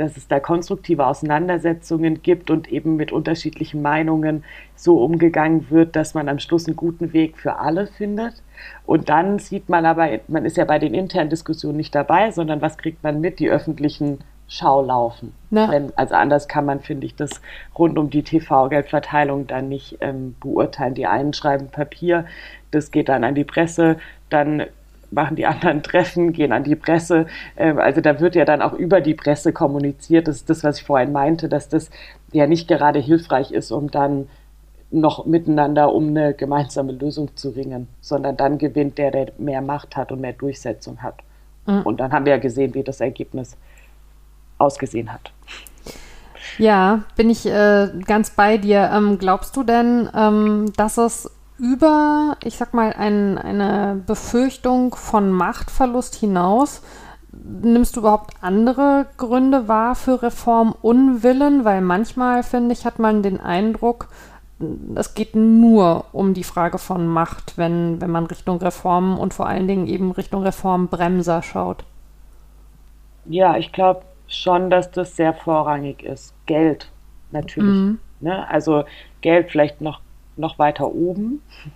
[0.01, 4.43] dass es da konstruktive Auseinandersetzungen gibt und eben mit unterschiedlichen Meinungen
[4.75, 8.41] so umgegangen wird, dass man am Schluss einen guten Weg für alle findet.
[8.85, 12.61] Und dann sieht man aber, man ist ja bei den internen Diskussionen nicht dabei, sondern
[12.61, 13.39] was kriegt man mit?
[13.39, 14.19] Die öffentlichen
[14.51, 15.31] Schaulaufen.
[15.69, 17.41] Wenn, also anders kann man, finde ich, das
[17.79, 20.93] rund um die TV-Geldverteilung dann nicht ähm, beurteilen.
[20.93, 22.25] Die einen schreiben Papier,
[22.69, 23.95] das geht dann an die Presse,
[24.29, 24.63] dann
[25.09, 27.27] machen die anderen Treffen, gehen an die Presse.
[27.55, 30.27] Ähm, also da wird ja dann auch über die Presse kommuniziert.
[30.27, 31.89] Das ist das, was ich vorhin meinte, dass das
[32.33, 34.27] ja nicht gerade hilfreich ist, um dann
[34.91, 39.95] noch miteinander um eine gemeinsame Lösung zu ringen, sondern dann gewinnt der, der mehr Macht
[39.95, 41.15] hat und mehr Durchsetzung hat.
[41.65, 41.83] Mhm.
[41.83, 43.55] Und dann haben wir ja gesehen, wie das Ergebnis
[44.61, 45.31] ausgesehen hat.
[46.57, 48.91] Ja, bin ich äh, ganz bei dir.
[48.93, 55.31] Ähm, glaubst du denn, ähm, dass es über, ich sag mal, ein, eine Befürchtung von
[55.31, 56.81] Machtverlust hinaus
[57.31, 61.65] nimmst du überhaupt andere Gründe wahr für Reformunwillen?
[61.65, 64.09] Weil manchmal, finde ich, hat man den Eindruck,
[64.95, 69.47] es geht nur um die Frage von Macht, wenn, wenn man Richtung Reformen und vor
[69.47, 71.83] allen Dingen eben Richtung Reformbremser schaut.
[73.25, 76.33] Ja, ich glaube schon, dass das sehr vorrangig ist.
[76.45, 76.89] Geld,
[77.31, 77.69] natürlich.
[77.69, 77.99] Mhm.
[78.19, 78.47] Ne?
[78.49, 78.85] Also
[79.21, 80.01] Geld vielleicht noch
[80.37, 81.41] noch weiter oben.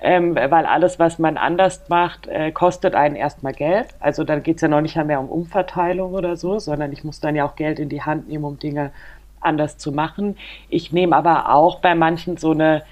[0.00, 3.88] Ähm, weil alles, was man anders macht, äh, kostet einen erstmal Geld.
[3.98, 7.18] Also dann geht es ja noch nicht mehr um Umverteilung oder so, sondern ich muss
[7.18, 8.92] dann ja auch Geld in die Hand nehmen, um Dinge
[9.40, 10.36] anders zu machen.
[10.68, 12.84] Ich nehme aber auch bei manchen so eine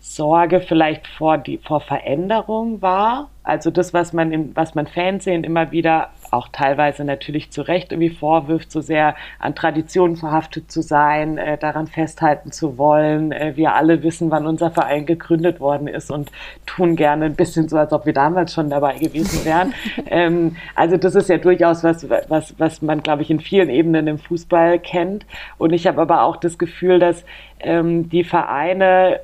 [0.00, 3.29] Sorge vielleicht vor, die, vor Veränderung wahr.
[3.50, 7.90] Also das, was man, im, was man Fernsehen immer wieder auch teilweise natürlich zu Recht
[7.90, 13.32] irgendwie vorwirft, so sehr an Traditionen verhaftet zu sein, äh, daran festhalten zu wollen.
[13.32, 16.30] Äh, wir alle wissen, wann unser Verein gegründet worden ist und
[16.64, 19.74] tun gerne ein bisschen so, als ob wir damals schon dabei gewesen wären.
[20.06, 24.06] ähm, also das ist ja durchaus was, was, was man, glaube ich, in vielen Ebenen
[24.06, 25.26] im Fußball kennt.
[25.58, 27.24] Und ich habe aber auch das Gefühl, dass
[27.58, 29.18] ähm, die Vereine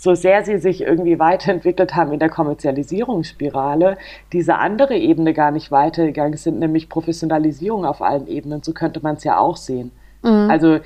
[0.00, 3.98] so sehr sie sich irgendwie weiterentwickelt haben in der Kommerzialisierungsspirale,
[4.32, 8.62] diese andere Ebene gar nicht weitergegangen sind, nämlich Professionalisierung auf allen Ebenen.
[8.62, 9.92] So könnte man es ja auch sehen.
[10.22, 10.48] Mhm.
[10.48, 10.78] Also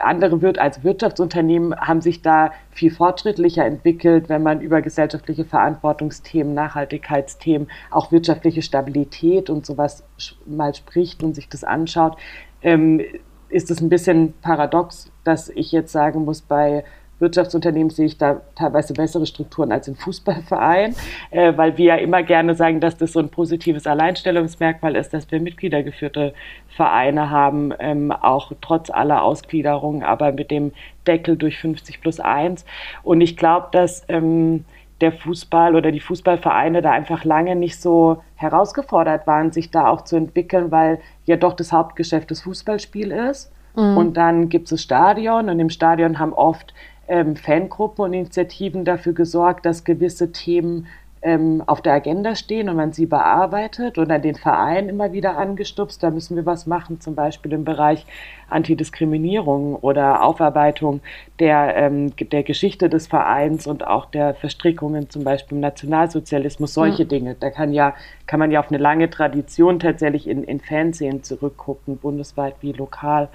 [0.00, 6.54] andere wird als Wirtschaftsunternehmen haben sich da viel fortschrittlicher entwickelt, wenn man über gesellschaftliche Verantwortungsthemen,
[6.54, 10.04] Nachhaltigkeitsthemen, auch wirtschaftliche Stabilität und sowas
[10.46, 12.16] mal spricht und sich das anschaut.
[12.62, 13.02] Ähm,
[13.50, 16.84] ist es ein bisschen paradox, dass ich jetzt sagen muss, bei
[17.18, 20.94] Wirtschaftsunternehmen sehe ich da teilweise bessere Strukturen als im Fußballverein,
[21.30, 25.30] äh, weil wir ja immer gerne sagen, dass das so ein positives Alleinstellungsmerkmal ist, dass
[25.30, 26.34] wir mitgliedergeführte
[26.68, 30.72] Vereine haben, ähm, auch trotz aller Ausgliederungen, aber mit dem
[31.06, 32.64] Deckel durch 50 plus 1.
[33.02, 34.64] Und ich glaube, dass ähm,
[35.00, 40.02] der Fußball oder die Fußballvereine da einfach lange nicht so herausgefordert waren, sich da auch
[40.02, 43.52] zu entwickeln, weil ja doch das Hauptgeschäft das Fußballspiel ist.
[43.76, 43.96] Mhm.
[43.96, 46.74] Und dann gibt es das Stadion und im Stadion haben oft
[47.08, 50.86] ähm, Fangruppen und Initiativen dafür gesorgt, dass gewisse Themen
[51.22, 55.36] ähm, auf der Agenda stehen und man sie bearbeitet und an den Verein immer wieder
[55.36, 56.02] angestupst.
[56.02, 58.06] Da müssen wir was machen, zum Beispiel im Bereich
[58.48, 61.00] Antidiskriminierung oder Aufarbeitung
[61.38, 67.04] der, ähm, der Geschichte des Vereins und auch der Verstrickungen, zum Beispiel im Nationalsozialismus, solche
[67.04, 67.08] mhm.
[67.08, 67.36] Dinge.
[67.38, 67.94] Da kann ja,
[68.26, 73.28] kann man ja auf eine lange Tradition tatsächlich in, in Fernsehen zurückgucken, bundesweit wie lokal.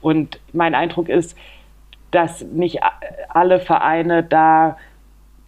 [0.00, 1.36] Und mein Eindruck ist,
[2.14, 2.80] dass nicht
[3.28, 4.76] alle Vereine da,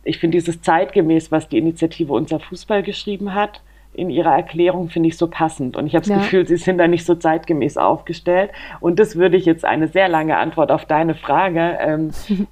[0.04, 3.62] ich finde dieses zeitgemäß, was die Initiative Unser Fußball geschrieben hat,
[3.96, 5.76] in ihrer Erklärung finde ich so passend.
[5.76, 6.18] Und ich habe das ja.
[6.18, 8.50] Gefühl, sie sind da nicht so zeitgemäß aufgestellt.
[8.80, 12.10] Und das würde ich jetzt eine sehr lange Antwort auf deine Frage ähm,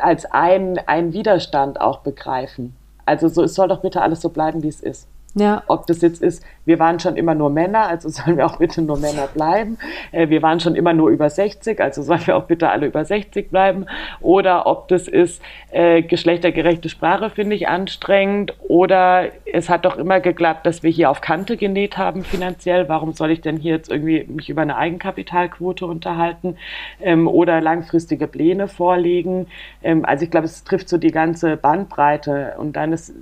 [0.00, 2.76] als ein, ein Widerstand auch begreifen.
[3.06, 5.08] Also so, es soll doch bitte alles so bleiben, wie es ist.
[5.34, 5.62] Ja.
[5.68, 8.82] Ob das jetzt ist, wir waren schon immer nur Männer, also sollen wir auch bitte
[8.82, 9.78] nur Männer bleiben.
[10.12, 13.04] Äh, wir waren schon immer nur über 60, also sollen wir auch bitte alle über
[13.04, 13.86] 60 bleiben.
[14.20, 18.54] Oder ob das ist, äh, geschlechtergerechte Sprache finde ich anstrengend.
[18.60, 22.88] Oder es hat doch immer geklappt, dass wir hier auf Kante genäht haben finanziell.
[22.88, 26.56] Warum soll ich denn hier jetzt irgendwie mich über eine Eigenkapitalquote unterhalten?
[27.00, 29.46] Ähm, oder langfristige Pläne vorlegen?
[29.82, 32.54] Ähm, also ich glaube, es trifft so die ganze Bandbreite.
[32.58, 33.12] Und dann ist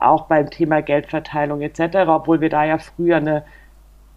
[0.00, 3.44] auch beim Thema Geldverteilung etc., obwohl wir da ja früher eine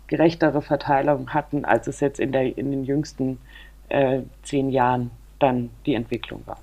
[0.08, 3.40] gerechtere Verteilung hatten, als es jetzt in, der, in den jüngsten
[3.90, 6.58] äh, zehn Jahren dann die Entwicklung war.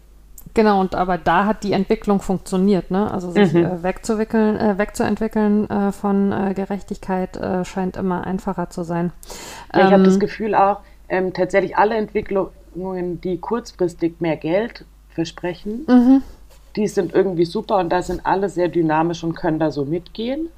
[0.54, 3.10] Genau, und aber da hat die Entwicklung funktioniert, ne?
[3.10, 3.64] Also sich mhm.
[3.64, 9.12] äh, wegzuwickeln, äh, wegzuentwickeln äh, von äh, Gerechtigkeit äh, scheint immer einfacher zu sein.
[9.74, 14.84] Ja, ich habe das ähm, Gefühl auch, ähm, tatsächlich alle Entwicklungen, die kurzfristig mehr Geld
[15.10, 16.22] versprechen, mhm
[16.76, 20.48] die sind irgendwie super und da sind alle sehr dynamisch und können da so mitgehen.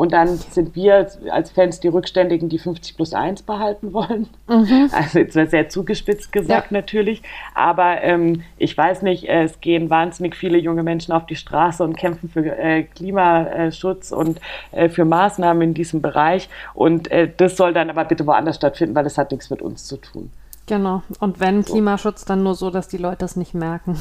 [0.00, 4.28] Und dann sind wir als Fans die Rückständigen, die 50 plus 1 behalten wollen.
[4.48, 4.88] Mhm.
[4.94, 6.78] Also jetzt wäre sehr zugespitzt gesagt ja.
[6.78, 7.22] natürlich.
[7.54, 11.96] Aber ähm, ich weiß nicht, es gehen wahnsinnig viele junge Menschen auf die Straße und
[11.96, 14.40] kämpfen für äh, Klimaschutz und
[14.72, 16.48] äh, für Maßnahmen in diesem Bereich.
[16.72, 19.84] Und äh, das soll dann aber bitte woanders stattfinden, weil es hat nichts mit uns
[19.84, 20.30] zu tun.
[20.66, 21.02] Genau.
[21.18, 21.72] Und wenn so.
[21.72, 24.00] Klimaschutz, dann nur so, dass die Leute es nicht merken.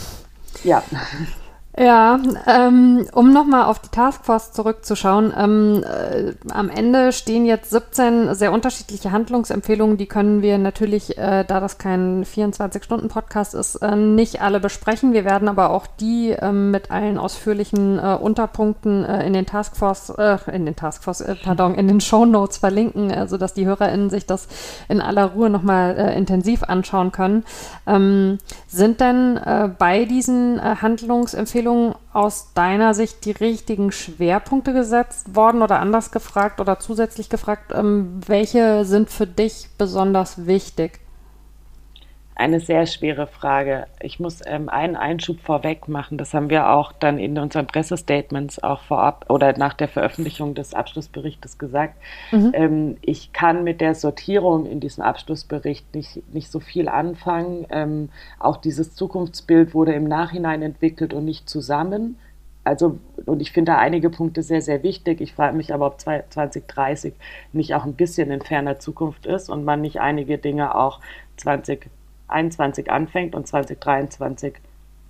[0.63, 0.83] Ja.
[1.79, 5.31] Ja, ähm, um nochmal auf die Taskforce zurückzuschauen.
[5.37, 9.95] Ähm, äh, am Ende stehen jetzt 17 sehr unterschiedliche Handlungsempfehlungen.
[9.95, 15.13] Die können wir natürlich, äh, da das kein 24-Stunden-Podcast ist, äh, nicht alle besprechen.
[15.13, 20.09] Wir werden aber auch die ähm, mit allen ausführlichen äh, Unterpunkten äh, in den Taskforce,
[20.17, 24.25] äh, in den Taskforce, pardon, in den Show Notes verlinken, äh, sodass die HörerInnen sich
[24.25, 24.49] das
[24.89, 27.45] in aller Ruhe nochmal äh, intensiv anschauen können.
[27.87, 28.37] Ähm,
[28.67, 29.39] sind denn
[29.79, 36.59] bei diesen Handlungsempfehlungen Entwicklung aus deiner Sicht die richtigen Schwerpunkte gesetzt worden oder anders gefragt
[36.59, 40.99] oder zusätzlich gefragt, ähm, welche sind für dich besonders wichtig?
[42.39, 43.87] Eine sehr schwere Frage.
[43.99, 46.17] Ich muss ähm, einen Einschub vorweg machen.
[46.17, 50.73] Das haben wir auch dann in unseren Pressestatements auch vorab oder nach der Veröffentlichung des
[50.73, 51.95] Abschlussberichtes gesagt.
[52.31, 52.51] Mhm.
[52.53, 57.67] Ähm, ich kann mit der Sortierung in diesem Abschlussbericht nicht, nicht so viel anfangen.
[57.71, 58.07] Ähm,
[58.39, 62.17] auch dieses Zukunftsbild wurde im Nachhinein entwickelt und nicht zusammen.
[62.63, 65.19] Also, und ich finde da einige Punkte sehr, sehr wichtig.
[65.19, 67.15] Ich frage mich aber, ob 2030
[67.51, 71.01] nicht auch ein bisschen in ferner Zukunft ist und man nicht einige Dinge auch
[71.35, 71.89] 20
[72.29, 74.55] 2021 anfängt und 2023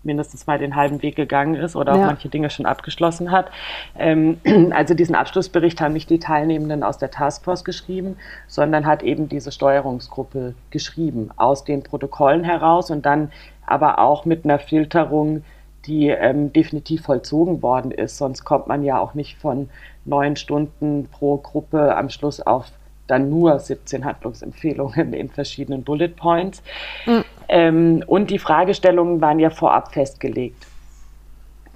[0.03, 2.01] mindestens mal den halben Weg gegangen ist oder ja.
[2.01, 3.51] auch manche Dinge schon abgeschlossen hat.
[3.97, 4.39] Ähm,
[4.71, 9.51] also diesen Abschlussbericht haben nicht die Teilnehmenden aus der Taskforce geschrieben, sondern hat eben diese
[9.51, 13.32] Steuerungsgruppe geschrieben, aus den Protokollen heraus und dann
[13.65, 15.43] aber auch mit einer Filterung,
[15.86, 18.17] die ähm, definitiv vollzogen worden ist.
[18.17, 19.69] Sonst kommt man ja auch nicht von
[20.05, 22.71] neun Stunden pro Gruppe am Schluss auf
[23.10, 26.62] dann nur 17 Handlungsempfehlungen in verschiedenen Bullet Points.
[27.06, 27.24] Mhm.
[27.48, 30.67] Ähm, und die Fragestellungen waren ja vorab festgelegt.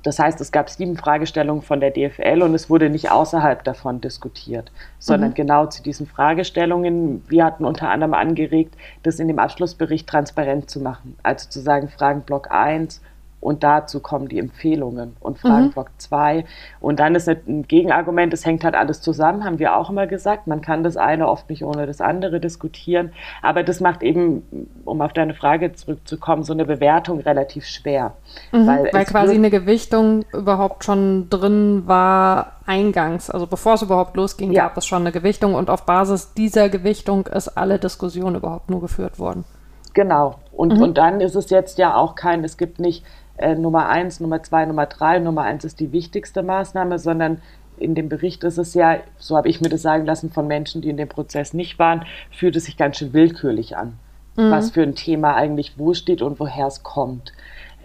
[0.04, 4.02] Das heißt, es gab sieben Fragestellungen von der DFL und es wurde nicht außerhalb davon
[4.02, 4.70] diskutiert,
[5.00, 5.36] sondern mhm.
[5.36, 7.24] genau zu diesen Fragestellungen.
[7.30, 11.16] Wir hatten unter anderem angeregt, das in dem Abschlussbericht transparent zu machen.
[11.24, 13.02] Also zu sagen, Fragenblock 1
[13.44, 16.38] und dazu kommen die Empfehlungen und Fragenblock 2.
[16.38, 16.44] Mhm.
[16.80, 20.48] Und dann ist ein Gegenargument, es hängt halt alles zusammen, haben wir auch immer gesagt.
[20.48, 23.12] Man kann das eine oft nicht ohne das andere diskutieren.
[23.42, 28.14] Aber das macht eben, um auf deine Frage zurückzukommen, so eine Bewertung relativ schwer.
[28.54, 33.30] Mhm, weil, weil quasi eine Gewichtung überhaupt schon drin war eingangs.
[33.30, 34.64] Also bevor es überhaupt losging, ja.
[34.64, 38.80] gab es schon eine Gewichtung und auf Basis dieser Gewichtung ist alle Diskussion überhaupt nur
[38.80, 39.44] geführt worden.
[39.94, 40.36] Genau.
[40.52, 40.82] Und, mhm.
[40.82, 43.04] und dann ist es jetzt ja auch kein, es gibt nicht
[43.38, 45.20] äh, Nummer eins, Nummer zwei, Nummer drei.
[45.20, 47.42] Nummer eins ist die wichtigste Maßnahme, sondern
[47.78, 50.82] in dem Bericht ist es ja, so habe ich mir das sagen lassen von Menschen,
[50.82, 53.94] die in dem Prozess nicht waren, fühlt es sich ganz schön willkürlich an,
[54.36, 54.52] mhm.
[54.52, 57.34] was für ein Thema eigentlich wo steht und woher es kommt.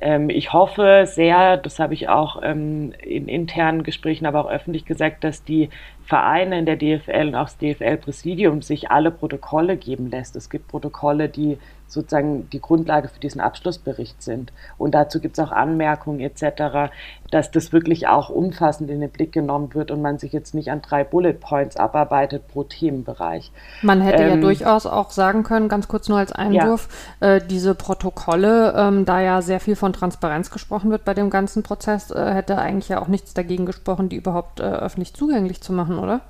[0.01, 4.85] Ähm, ich hoffe sehr, das habe ich auch ähm, in internen Gesprächen, aber auch öffentlich
[4.85, 5.71] gesagt, dass die
[6.05, 10.37] Vereine in der DFL und auch das DFL-Präsidium sich alle Protokolle geben lässt.
[10.37, 14.53] Es gibt Protokolle, die sozusagen die Grundlage für diesen Abschlussbericht sind.
[14.77, 16.92] Und dazu gibt es auch Anmerkungen etc.,
[17.31, 20.70] dass das wirklich auch umfassend in den Blick genommen wird und man sich jetzt nicht
[20.70, 23.51] an drei Bullet Points abarbeitet pro Themenbereich.
[23.83, 26.88] Man hätte ähm, ja durchaus auch sagen können, ganz kurz nur als Einwurf,
[27.20, 27.37] ja.
[27.37, 31.62] äh, diese Protokolle, ähm, da ja sehr viel von Transparenz gesprochen wird bei dem ganzen
[31.62, 35.72] Prozess, äh, hätte eigentlich ja auch nichts dagegen gesprochen, die überhaupt äh, öffentlich zugänglich zu
[35.72, 36.20] machen, oder?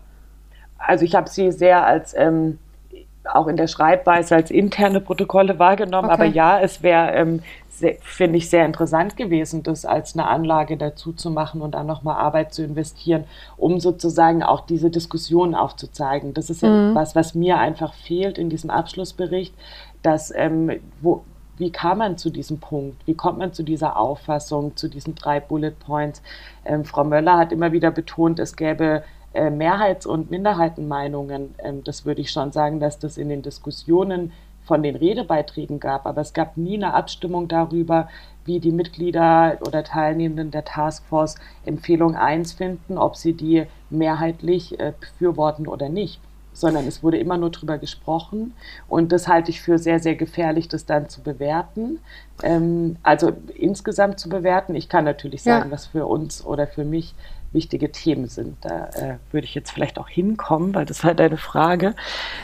[0.78, 2.58] Also ich habe sie sehr als ähm,
[3.32, 6.10] auch in der Schreibweise als interne Protokolle wahrgenommen.
[6.10, 6.14] Okay.
[6.14, 7.42] Aber ja, es wäre, ähm,
[8.00, 12.16] finde ich, sehr interessant gewesen, das als eine Anlage dazu zu machen und dann nochmal
[12.16, 13.24] Arbeit zu investieren,
[13.56, 16.34] um sozusagen auch diese Diskussion aufzuzeigen.
[16.34, 16.94] Das ist ja mhm.
[16.94, 19.54] was, was mir einfach fehlt in diesem Abschlussbericht,
[20.02, 21.22] dass ähm, wo,
[21.58, 23.06] wie kam man zu diesem Punkt?
[23.06, 26.22] Wie kommt man zu dieser Auffassung, zu diesen drei Bullet Points?
[26.64, 29.02] Ähm, Frau Möller hat immer wieder betont, es gäbe
[29.34, 31.54] äh, Mehrheits- und Minderheitenmeinungen.
[31.58, 34.32] Ähm, das würde ich schon sagen, dass das in den Diskussionen
[34.64, 38.08] von den Redebeiträgen gab, aber es gab nie eine Abstimmung darüber,
[38.44, 44.92] wie die Mitglieder oder Teilnehmenden der Taskforce Empfehlung 1 finden, ob sie die mehrheitlich äh,
[45.00, 46.20] befürworten oder nicht
[46.58, 48.54] sondern es wurde immer nur drüber gesprochen.
[48.88, 52.00] Und das halte ich für sehr, sehr gefährlich, das dann zu bewerten.
[52.42, 54.74] Ähm, also insgesamt zu bewerten.
[54.74, 55.72] Ich kann natürlich sagen, ja.
[55.72, 57.14] was für uns oder für mich
[57.52, 58.56] wichtige Themen sind.
[58.60, 61.94] Da äh, würde ich jetzt vielleicht auch hinkommen, weil das war deine Frage.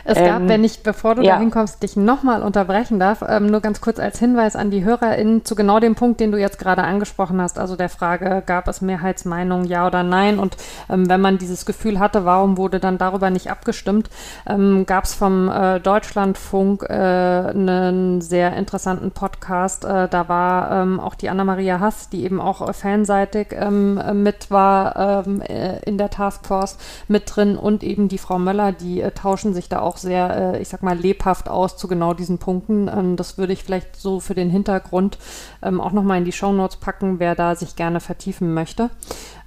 [0.05, 1.35] Es ähm, gab, wenn ich, bevor du ja.
[1.35, 5.45] da hinkommst, dich nochmal unterbrechen darf, ähm, nur ganz kurz als Hinweis an die HörerInnen
[5.45, 8.81] zu genau dem Punkt, den du jetzt gerade angesprochen hast, also der Frage, gab es
[8.81, 10.39] Mehrheitsmeinungen, ja oder nein?
[10.39, 10.57] Und
[10.89, 14.09] ähm, wenn man dieses Gefühl hatte, warum wurde dann darüber nicht abgestimmt,
[14.47, 19.85] ähm, gab es vom äh, Deutschlandfunk äh, einen sehr interessanten Podcast.
[19.85, 24.94] Äh, da war ähm, auch die Anna-Maria Hass, die eben auch fanseitig ähm, mit war,
[24.97, 26.79] ähm, äh, in der Taskforce
[27.09, 30.63] mit drin und eben die Frau Möller, die äh, tauschen sich da auch sehr, äh,
[30.63, 32.89] ich sag mal, lebhaft aus zu genau diesen Punkten.
[32.89, 35.19] Ähm, das würde ich vielleicht so für den Hintergrund
[35.63, 38.91] ähm, auch nochmal in die Shownotes packen, wer da sich gerne vertiefen möchte.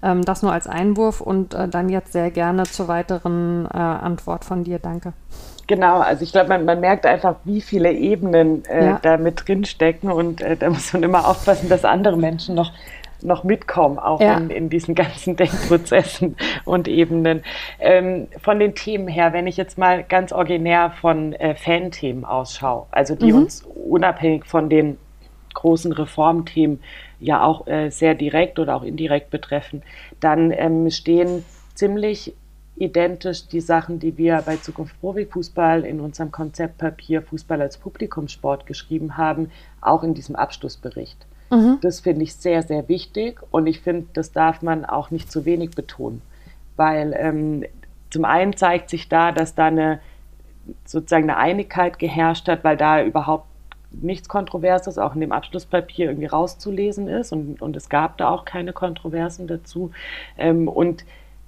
[0.03, 4.45] Ähm, das nur als Einwurf und äh, dann jetzt sehr gerne zur weiteren äh, Antwort
[4.45, 4.79] von dir.
[4.79, 5.13] Danke.
[5.67, 8.99] Genau, also ich glaube, man, man, merkt einfach, wie viele Ebenen äh, ja.
[9.01, 12.71] da mit drin stecken und äh, da muss man immer aufpassen, dass andere Menschen noch
[13.21, 14.38] noch mitkommen, auch ja.
[14.38, 17.43] in, in, diesen ganzen Denkprozessen und Ebenen.
[17.80, 22.86] Ähm, von den Themen her, wenn ich jetzt mal ganz originär von äh, Fan-Themen ausschaue,
[22.91, 23.43] also die mhm.
[23.43, 24.97] uns unabhängig von den
[25.53, 26.80] großen Reformthemen
[27.19, 29.82] ja auch äh, sehr direkt oder auch indirekt betreffen,
[30.19, 32.34] dann ähm, stehen ziemlich
[32.75, 39.17] identisch die Sachen, die wir bei Zukunft Profifußball in unserem Konzeptpapier Fußball als Publikumssport geschrieben
[39.17, 39.51] haben,
[39.82, 41.25] auch in diesem Abschlussbericht.
[41.49, 41.79] Mhm.
[41.81, 45.45] Das finde ich sehr, sehr wichtig und ich finde, das darf man auch nicht zu
[45.45, 46.21] wenig betonen,
[46.75, 47.65] weil ähm,
[48.10, 49.99] zum einen zeigt sich da, dass da eine
[50.86, 53.45] sozusagen eine Einigkeit geherrscht hat, weil da überhaupt
[53.91, 58.45] nichts Kontroverses auch in dem Abschlusspapier irgendwie rauszulesen ist und, und es gab da auch
[58.45, 59.91] keine Kontroversen dazu.
[60.38, 61.05] Ähm, und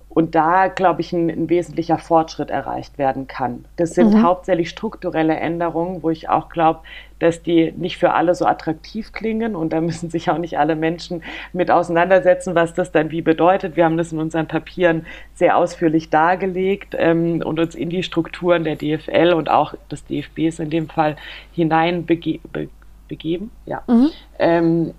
[0.10, 3.66] und da, glaube ich, ein, ein, wesentlicher Fortschritt erreicht werden kann.
[3.76, 4.24] Das sind mhm.
[4.24, 6.80] hauptsächlich strukturelle Änderungen, wo ich auch glaube,
[7.20, 10.76] dass die nicht für alle so attraktiv klingen und da müssen sich auch nicht alle
[10.76, 11.22] Menschen
[11.54, 13.76] mit auseinandersetzen, was das dann wie bedeutet.
[13.76, 18.64] Wir haben das in unseren Papieren sehr ausführlich dargelegt ähm, und uns in die Strukturen
[18.64, 21.18] der DFL und auch des DFBs in dem Fall
[21.52, 22.70] hineinbegeben.
[23.08, 23.82] Bege ja.
[23.88, 24.10] Mhm.
[24.38, 24.94] Ähm,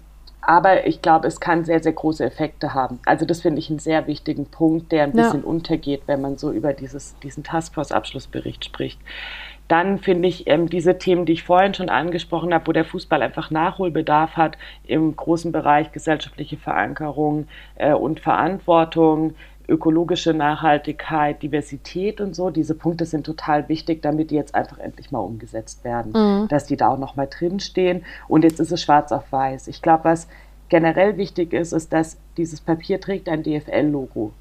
[0.50, 2.98] aber ich glaube, es kann sehr, sehr große Effekte haben.
[3.06, 5.22] Also das finde ich einen sehr wichtigen Punkt, der ein ja.
[5.22, 8.98] bisschen untergeht, wenn man so über dieses, diesen Taskforce-Abschlussbericht spricht.
[9.68, 13.22] Dann finde ich ähm, diese Themen, die ich vorhin schon angesprochen habe, wo der Fußball
[13.22, 14.58] einfach Nachholbedarf hat
[14.88, 19.36] im großen Bereich gesellschaftliche Verankerung äh, und Verantwortung,
[19.70, 22.50] ökologische Nachhaltigkeit, Diversität und so.
[22.50, 26.48] Diese Punkte sind total wichtig, damit die jetzt einfach endlich mal umgesetzt werden, mhm.
[26.48, 28.04] dass die da auch noch mal drinstehen.
[28.28, 29.68] Und jetzt ist es schwarz auf weiß.
[29.68, 30.26] Ich glaube, was
[30.68, 34.32] generell wichtig ist, ist, dass dieses Papier trägt ein DFL-Logo.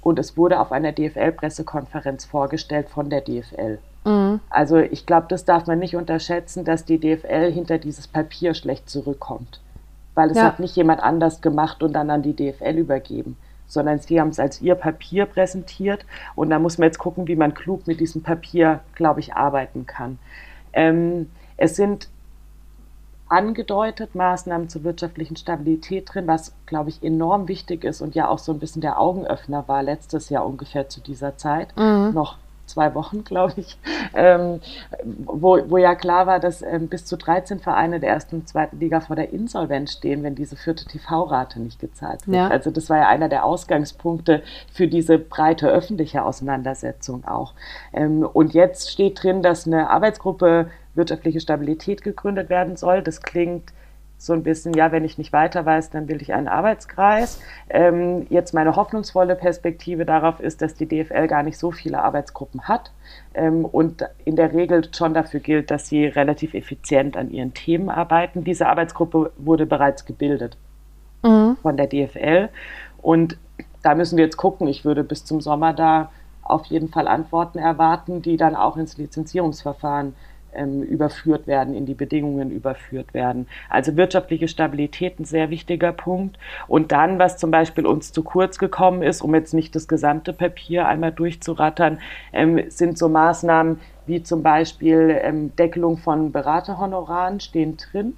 [0.00, 3.78] Und es wurde auf einer DFL-Pressekonferenz vorgestellt von der DFL.
[4.04, 4.40] Mhm.
[4.50, 8.88] Also ich glaube, das darf man nicht unterschätzen, dass die DFL hinter dieses Papier schlecht
[8.88, 9.60] zurückkommt.
[10.14, 10.44] Weil es ja.
[10.44, 13.36] hat nicht jemand anders gemacht und dann an die DFL übergeben
[13.72, 16.04] sondern sie haben es als ihr Papier präsentiert
[16.34, 19.86] und da muss man jetzt gucken, wie man klug mit diesem Papier, glaube ich, arbeiten
[19.86, 20.18] kann.
[20.74, 22.08] Ähm, es sind
[23.28, 28.38] angedeutet Maßnahmen zur wirtschaftlichen Stabilität drin, was, glaube ich, enorm wichtig ist und ja auch
[28.38, 31.74] so ein bisschen der Augenöffner war letztes Jahr ungefähr zu dieser Zeit.
[31.74, 32.10] Mhm.
[32.12, 32.36] Noch
[32.72, 33.78] zwei Wochen, glaube ich,
[34.14, 34.60] ähm,
[35.04, 38.80] wo, wo ja klar war, dass ähm, bis zu 13 Vereine der ersten und zweiten
[38.80, 42.36] Liga vor der Insolvenz stehen, wenn diese vierte TV-Rate nicht gezahlt wird.
[42.36, 42.48] Ja.
[42.48, 47.54] Also das war ja einer der Ausgangspunkte für diese breite öffentliche Auseinandersetzung auch.
[47.92, 53.02] Ähm, und jetzt steht drin, dass eine Arbeitsgruppe wirtschaftliche Stabilität gegründet werden soll.
[53.02, 53.72] Das klingt
[54.24, 57.40] so ein bisschen, ja, wenn ich nicht weiter weiß, dann will ich einen Arbeitskreis.
[57.68, 62.68] Ähm, jetzt meine hoffnungsvolle Perspektive darauf ist, dass die DFL gar nicht so viele Arbeitsgruppen
[62.68, 62.92] hat
[63.34, 67.90] ähm, und in der Regel schon dafür gilt, dass sie relativ effizient an ihren Themen
[67.90, 68.44] arbeiten.
[68.44, 70.56] Diese Arbeitsgruppe wurde bereits gebildet
[71.24, 71.56] mhm.
[71.60, 72.48] von der DFL
[72.98, 73.36] und
[73.82, 74.68] da müssen wir jetzt gucken.
[74.68, 78.98] Ich würde bis zum Sommer da auf jeden Fall Antworten erwarten, die dann auch ins
[78.98, 80.14] Lizenzierungsverfahren ähm,
[80.54, 83.46] überführt werden, in die Bedingungen überführt werden.
[83.68, 86.38] Also wirtschaftliche Stabilität ein sehr wichtiger Punkt.
[86.68, 90.32] Und dann, was zum Beispiel uns zu kurz gekommen ist, um jetzt nicht das gesamte
[90.32, 91.98] Papier einmal durchzurattern,
[92.32, 98.16] ähm, sind so Maßnahmen wie zum Beispiel ähm, Deckelung von Beraterhonoraren stehen drin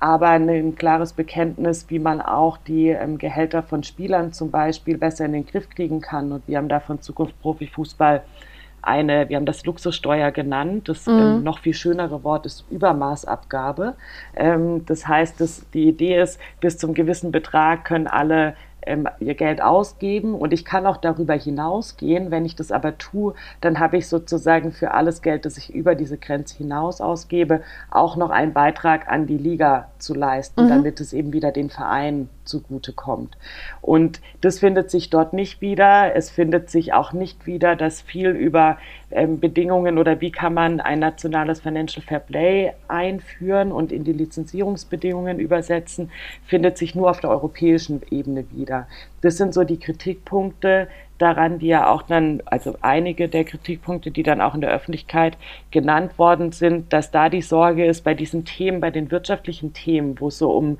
[0.00, 5.24] aber ein klares Bekenntnis, wie man auch die ähm, Gehälter von Spielern zum Beispiel besser
[5.24, 6.30] in den Griff kriegen kann.
[6.32, 8.22] Und wir haben da von Zukunft Profifußball
[8.88, 10.88] eine, wir haben das Luxussteuer genannt.
[10.88, 11.12] Das mhm.
[11.12, 13.94] ähm, noch viel schönere Wort ist Übermaßabgabe.
[14.34, 18.54] Ähm, das heißt, dass die Idee ist, bis zum gewissen Betrag können alle
[18.88, 22.30] ähm, ihr Geld ausgeben und ich kann auch darüber hinausgehen.
[22.30, 25.94] Wenn ich das aber tue, dann habe ich sozusagen für alles Geld, das ich über
[25.94, 30.68] diese Grenze hinaus ausgebe, auch noch einen Beitrag an die Liga zu leisten, mhm.
[30.68, 33.36] damit es eben wieder den Verein zugutekommt.
[33.80, 36.14] Und das findet sich dort nicht wieder.
[36.14, 38.78] Es findet sich auch nicht wieder, dass viel über
[39.10, 44.12] ähm, Bedingungen oder wie kann man ein nationales Financial Fair Play einführen und in die
[44.12, 46.10] Lizenzierungsbedingungen übersetzen,
[46.44, 48.88] findet sich nur auf der europäischen Ebene wieder.
[49.20, 50.88] Das sind so die Kritikpunkte
[51.18, 55.36] daran, die ja auch dann, also einige der Kritikpunkte, die dann auch in der Öffentlichkeit
[55.70, 60.20] genannt worden sind, dass da die Sorge ist bei diesen Themen, bei den wirtschaftlichen Themen,
[60.20, 60.78] wo es so um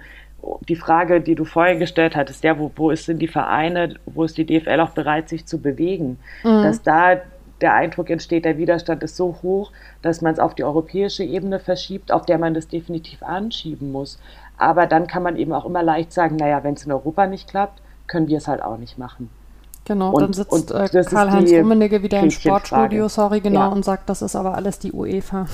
[0.68, 4.38] die Frage, die du vorher gestellt hattest, ja, wo, wo sind die Vereine, wo ist
[4.38, 6.62] die DFL auch bereit, sich zu bewegen, mhm.
[6.62, 7.16] dass da
[7.60, 11.58] der Eindruck entsteht, der Widerstand ist so hoch, dass man es auf die europäische Ebene
[11.58, 14.20] verschiebt, auf der man das definitiv anschieben muss.
[14.56, 17.48] Aber dann kann man eben auch immer leicht sagen, naja, wenn es in Europa nicht
[17.48, 19.30] klappt, können wir es halt auch nicht machen.
[19.84, 23.66] Genau, und, dann sitzt äh, Karl-Heinz Rummenigge wieder im Sportstudio, sorry, genau, ja.
[23.68, 25.46] und sagt, das ist aber alles die UEFA.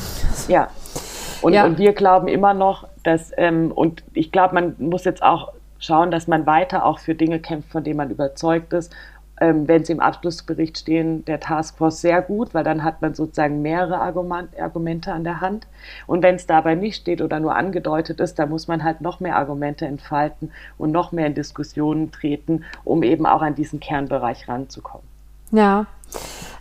[0.49, 0.69] Ja,
[1.43, 1.65] und, ja.
[1.65, 6.11] und wir glauben immer noch, dass, ähm, und ich glaube, man muss jetzt auch schauen,
[6.11, 8.95] dass man weiter auch für Dinge kämpft, von denen man überzeugt ist
[9.41, 13.63] ähm, wenn sie im Abschlussbericht stehen, der Taskforce sehr gut, weil dann hat man sozusagen
[13.63, 15.67] mehrere Argument, Argumente an der Hand.
[16.07, 19.21] Und wenn es dabei nicht steht oder nur angedeutet ist, dann muss man halt noch
[19.21, 24.49] mehr Argumente entfalten und noch mehr in Diskussionen treten, um eben auch an diesen Kernbereich
[24.49, 25.07] ranzukommen.
[25.51, 25.87] Ja.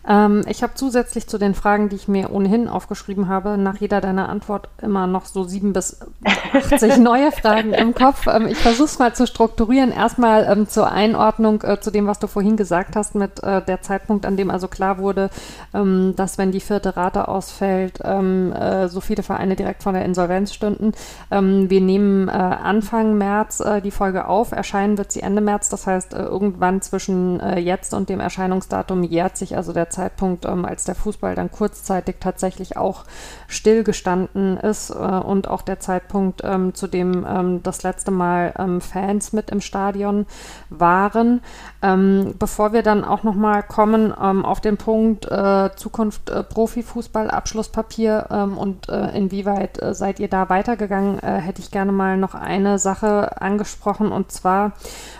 [0.07, 4.01] Ähm, ich habe zusätzlich zu den Fragen, die ich mir ohnehin aufgeschrieben habe, nach jeder
[4.01, 5.99] deiner Antwort immer noch so sieben bis
[6.53, 8.27] 80 neue Fragen im Kopf.
[8.27, 9.91] Ähm, ich versuche es mal zu strukturieren.
[9.91, 13.81] Erstmal ähm, zur Einordnung äh, zu dem, was du vorhin gesagt hast, mit äh, der
[13.81, 15.29] Zeitpunkt, an dem also klar wurde,
[15.73, 20.03] ähm, dass wenn die vierte Rate ausfällt, ähm, äh, so viele Vereine direkt von der
[20.03, 20.91] Insolvenz stünden.
[21.31, 24.51] Ähm, wir nehmen äh, Anfang März äh, die Folge auf.
[24.51, 25.69] Erscheinen wird sie Ende März.
[25.69, 27.13] Das heißt, äh, irgendwann zwischen
[27.57, 32.15] jetzt und dem Erscheinungsdatum jährt sich also der Zeitpunkt, ähm, als der Fußball dann kurzzeitig
[32.19, 33.03] tatsächlich auch
[33.47, 38.81] stillgestanden ist äh, und auch der Zeitpunkt, ähm, zu dem ähm, das letzte Mal ähm,
[38.81, 40.25] Fans mit im Stadion
[40.69, 41.41] waren.
[41.81, 47.29] Ähm, bevor wir dann auch nochmal kommen ähm, auf den Punkt äh, Zukunft äh, Profifußball,
[47.29, 52.35] Abschlusspapier und äh, inwieweit äh, seid ihr da weitergegangen, äh, hätte ich gerne mal noch
[52.35, 54.73] eine Sache angesprochen und zwar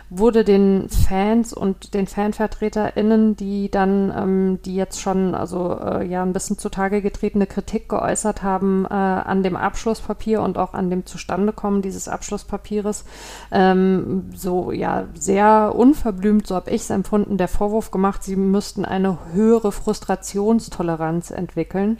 [0.10, 6.24] wurde den Fans und den FanvertreterInnen, die dann, ähm, die jetzt schon, also äh, ja,
[6.24, 11.06] ein bisschen zutage getretene Kritik geäußert haben äh, an dem Abschlusspapier und auch an dem
[11.06, 13.06] Zustandekommen dieses Abschlusspapieres,
[13.52, 18.86] ähm, so ja, sehr unverblümt, so habe ich es empfunden, der Vorwurf gemacht, sie müssten
[18.86, 21.98] eine höhere Frustrationstoleranz entwickeln.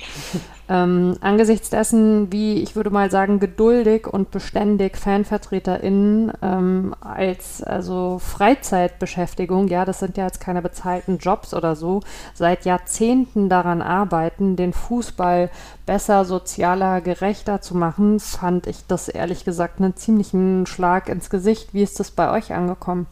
[0.70, 8.18] Ähm, angesichts dessen, wie ich würde mal sagen, geduldig und beständig FanvertreterInnen ähm, als also
[8.20, 12.00] Freizeitbeschäftigung, ja, das sind ja jetzt keine bezahlten Jobs oder so,
[12.34, 15.50] seit Jahrzehnten daran arbeiten, den Fußball
[15.86, 21.74] besser, sozialer, gerechter zu machen, fand ich das ehrlich gesagt einen ziemlichen Schlag ins Gesicht.
[21.74, 23.06] Wie ist das bei euch angekommen?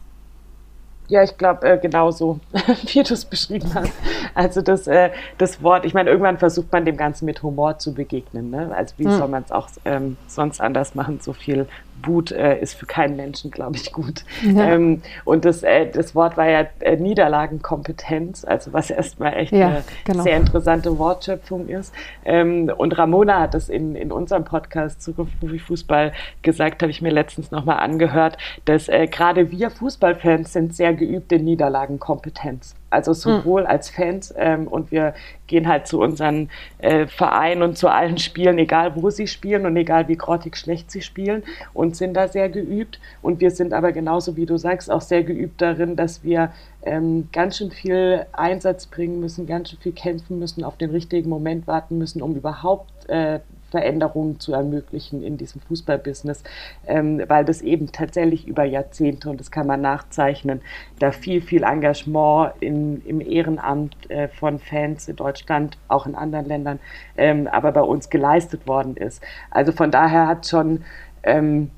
[1.08, 2.40] Ja, ich glaube äh, genauso,
[2.86, 3.92] wie du es beschrieben hast.
[4.34, 7.94] Also das, äh, das Wort, ich meine, irgendwann versucht man dem Ganzen mit Humor zu
[7.94, 8.50] begegnen.
[8.50, 8.70] Ne?
[8.74, 9.12] Also wie mhm.
[9.12, 11.20] soll man es auch ähm, sonst anders machen?
[11.20, 11.66] So viel
[12.06, 14.24] Wut äh, ist für keinen Menschen, glaube ich, gut.
[14.42, 14.72] Ja.
[14.72, 19.68] Ähm, und das, äh, das Wort war ja äh, Niederlagenkompetenz, also was erstmal echt ja,
[19.68, 20.22] eine genau.
[20.22, 21.94] sehr interessante Wortschöpfung ist.
[22.24, 25.34] Ähm, und Ramona hat das in, in unserem Podcast Zukunft
[25.66, 26.12] Fußball
[26.42, 31.32] gesagt, habe ich mir letztens nochmal angehört, dass äh, gerade wir Fußballfans sind sehr geübt
[31.32, 32.74] in Niederlagenkompetenz.
[32.92, 33.68] Also sowohl mhm.
[33.68, 35.14] als Fans ähm, und wir
[35.46, 39.76] gehen halt zu unseren äh, Vereinen und zu allen Spielen, egal wo sie spielen und
[39.76, 41.42] egal wie grottig schlecht sie spielen
[41.74, 43.00] und sind da sehr geübt.
[43.20, 46.52] Und wir sind aber genauso wie du sagst auch sehr geübt darin, dass wir
[46.84, 51.28] ähm, ganz schön viel Einsatz bringen müssen, ganz schön viel kämpfen müssen, auf den richtigen
[51.28, 53.40] Moment warten müssen, um überhaupt äh,
[53.72, 56.44] Veränderungen zu ermöglichen in diesem Fußballbusiness,
[56.86, 60.60] ähm, weil das eben tatsächlich über Jahrzehnte, und das kann man nachzeichnen,
[60.98, 66.46] da viel, viel Engagement in, im Ehrenamt äh, von Fans in Deutschland, auch in anderen
[66.46, 66.78] Ländern,
[67.16, 69.22] ähm, aber bei uns geleistet worden ist.
[69.50, 70.84] Also von daher hat schon
[71.22, 71.70] ähm,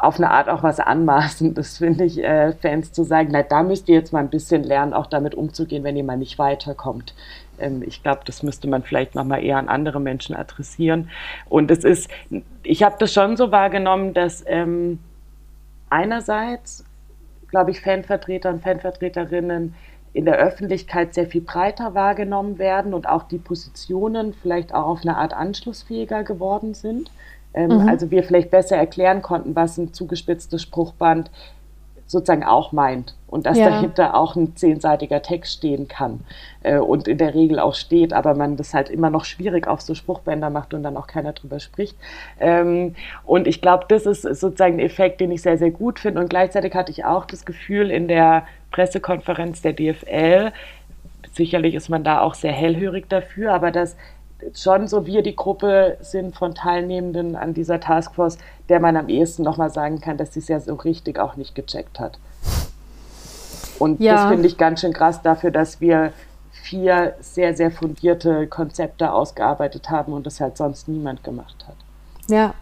[0.00, 3.88] auf eine Art auch was Anmaßendes, finde ich, äh, Fans zu sagen, na, da müsst
[3.88, 7.14] ihr jetzt mal ein bisschen lernen, auch damit umzugehen, wenn ihr mal nicht weiterkommt.
[7.60, 11.10] Ähm, ich glaube, das müsste man vielleicht nochmal eher an andere Menschen adressieren.
[11.48, 12.10] Und es ist,
[12.62, 14.98] ich habe das schon so wahrgenommen, dass ähm,
[15.90, 16.84] einerseits,
[17.48, 19.74] glaube ich, Fanvertreter und Fanvertreterinnen
[20.12, 25.00] in der Öffentlichkeit sehr viel breiter wahrgenommen werden und auch die Positionen vielleicht auch auf
[25.02, 27.10] eine Art anschlussfähiger geworden sind.
[27.52, 27.88] Ähm, mhm.
[27.88, 31.30] Also wir vielleicht besser erklären konnten, was ein zugespitztes Spruchband
[32.06, 33.68] sozusagen auch meint und dass ja.
[33.68, 36.20] dahinter auch ein zehnseitiger Text stehen kann
[36.62, 39.80] äh, und in der Regel auch steht, aber man das halt immer noch schwierig auf
[39.80, 41.96] so Spruchbänder macht und dann auch keiner drüber spricht.
[42.38, 42.94] Ähm,
[43.24, 46.30] und ich glaube, das ist sozusagen ein Effekt, den ich sehr, sehr gut finde und
[46.30, 50.52] gleichzeitig hatte ich auch das Gefühl in der Pressekonferenz der DFL,
[51.32, 53.96] sicherlich ist man da auch sehr hellhörig dafür, aber dass
[54.54, 59.42] schon so wir die Gruppe sind von Teilnehmenden an dieser Taskforce, der man am ehesten
[59.42, 62.18] nochmal sagen kann, dass sie es ja so richtig auch nicht gecheckt hat.
[63.78, 64.14] Und ja.
[64.14, 66.12] das finde ich ganz schön krass dafür, dass wir
[66.50, 71.76] vier sehr, sehr fundierte Konzepte ausgearbeitet haben und das halt sonst niemand gemacht hat.
[72.28, 72.54] Ja,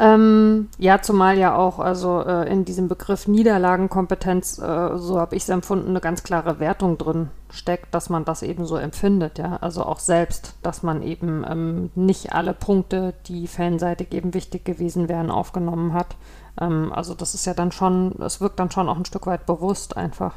[0.00, 5.42] ähm, ja, zumal ja auch also äh, in diesem Begriff Niederlagenkompetenz, äh, so habe ich
[5.42, 9.58] es empfunden, eine ganz klare Wertung drin steckt, dass man das eben so empfindet, ja.
[9.60, 15.10] Also auch selbst, dass man eben ähm, nicht alle Punkte, die fanseitig eben wichtig gewesen
[15.10, 16.16] wären, aufgenommen hat.
[16.58, 19.44] Ähm, also das ist ja dann schon, es wirkt dann schon auch ein Stück weit
[19.44, 20.34] bewusst einfach.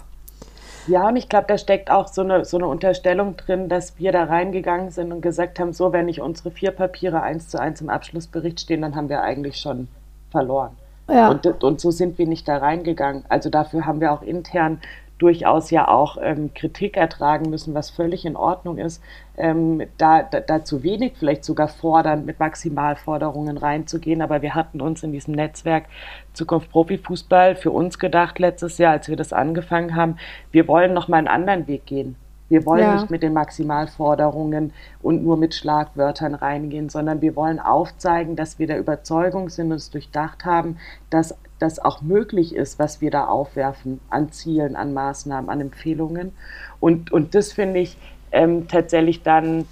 [0.88, 4.12] Ja, und ich glaube, da steckt auch so eine, so eine Unterstellung drin, dass wir
[4.12, 7.82] da reingegangen sind und gesagt haben, so, wenn nicht unsere vier Papiere eins zu eins
[7.82, 9.88] im Abschlussbericht stehen, dann haben wir eigentlich schon
[10.32, 10.72] verloren.
[11.10, 11.30] Ja.
[11.30, 13.24] Und, und so sind wir nicht da reingegangen.
[13.30, 14.80] Also dafür haben wir auch intern
[15.24, 19.02] durchaus ja auch ähm, Kritik ertragen müssen, was völlig in Ordnung ist,
[19.38, 24.22] ähm, da, da, da, zu wenig vielleicht sogar fordern, mit Maximalforderungen reinzugehen.
[24.22, 25.86] Aber wir hatten uns in diesem Netzwerk
[26.34, 30.18] Zukunft Profifußball für uns gedacht letztes Jahr, als wir das angefangen haben,
[30.52, 32.18] wir wollen noch mal einen anderen Weg gehen.
[32.50, 32.96] Wir wollen ja.
[32.96, 38.68] nicht mit den Maximalforderungen und nur mit Schlagwörtern reingehen, sondern wir wollen aufzeigen, dass wir
[38.68, 40.78] der Überzeugung sind und es durchdacht haben,
[41.10, 41.34] dass
[41.64, 46.34] das auch möglich ist, was wir da aufwerfen an Zielen, an Maßnahmen, an Empfehlungen.
[46.80, 47.98] Und, und das finde ich
[48.32, 49.66] ähm, tatsächlich dann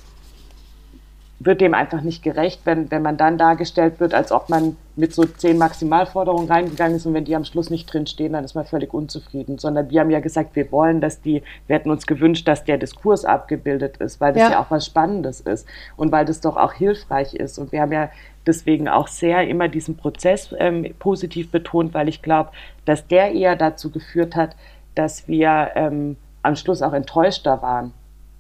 [1.39, 5.15] wird dem einfach nicht gerecht, wenn, wenn man dann dargestellt wird, als ob man mit
[5.15, 8.65] so zehn Maximalforderungen reingegangen ist und wenn die am Schluss nicht drinstehen, dann ist man
[8.65, 9.57] völlig unzufrieden.
[9.57, 12.77] Sondern wir haben ja gesagt, wir wollen, dass die, wir hätten uns gewünscht, dass der
[12.77, 16.55] Diskurs abgebildet ist, weil das ja, ja auch was Spannendes ist und weil das doch
[16.55, 17.57] auch hilfreich ist.
[17.57, 18.11] Und wir haben ja
[18.45, 22.51] deswegen auch sehr immer diesen Prozess ähm, positiv betont, weil ich glaube,
[22.85, 24.55] dass der eher dazu geführt hat,
[24.93, 27.91] dass wir ähm, am Schluss auch enttäuschter waren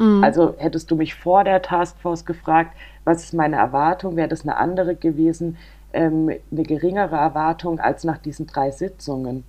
[0.01, 0.23] Mhm.
[0.23, 4.57] Also hättest du mich vor der Taskforce gefragt, was ist meine Erwartung, wäre das eine
[4.57, 5.57] andere gewesen,
[5.93, 9.43] ähm, eine geringere Erwartung als nach diesen drei Sitzungen,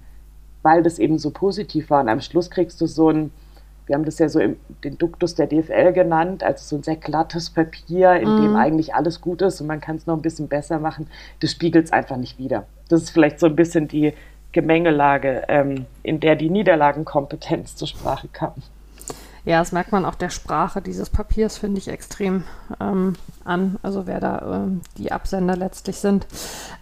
[0.62, 2.00] weil das eben so positiv war.
[2.02, 3.30] Und am Schluss kriegst du so ein,
[3.86, 6.96] wir haben das ja so im, den Duktus der DFL genannt, also so ein sehr
[6.96, 8.42] glattes Papier, in mhm.
[8.42, 11.08] dem eigentlich alles gut ist und man kann es noch ein bisschen besser machen.
[11.40, 12.66] Das spiegelt es einfach nicht wieder.
[12.88, 14.12] Das ist vielleicht so ein bisschen die
[14.52, 18.52] Gemengelage, ähm, in der die Niederlagenkompetenz zur Sprache kam.
[19.44, 22.44] Ja, das merkt man auch der Sprache dieses Papiers, finde ich extrem
[22.80, 23.14] ähm,
[23.44, 26.26] an, also wer da ähm, die Absender letztlich sind.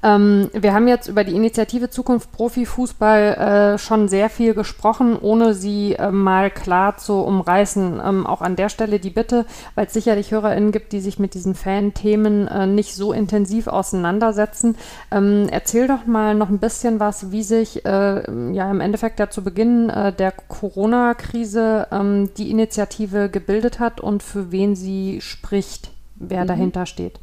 [0.02, 5.54] Ähm, wir haben jetzt über die Initiative Zukunft Profifußball äh, schon sehr viel gesprochen, ohne
[5.54, 8.00] sie äh, mal klar zu umreißen.
[8.04, 11.34] Ähm, auch an der Stelle die Bitte, weil es sicherlich HörerInnen gibt, die sich mit
[11.34, 14.76] diesen Fan-Themen äh, nicht so intensiv auseinandersetzen.
[15.10, 19.30] Ähm, erzähl doch mal noch ein bisschen was, wie sich äh, ja im Endeffekt ja
[19.30, 25.90] zu Beginn äh, der Corona-Krise ähm, die Initiative gebildet hat und für wen sie spricht,
[26.20, 26.48] wer mhm.
[26.48, 27.18] dahinter steht?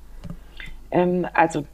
[0.92, 1.66] Ähm, also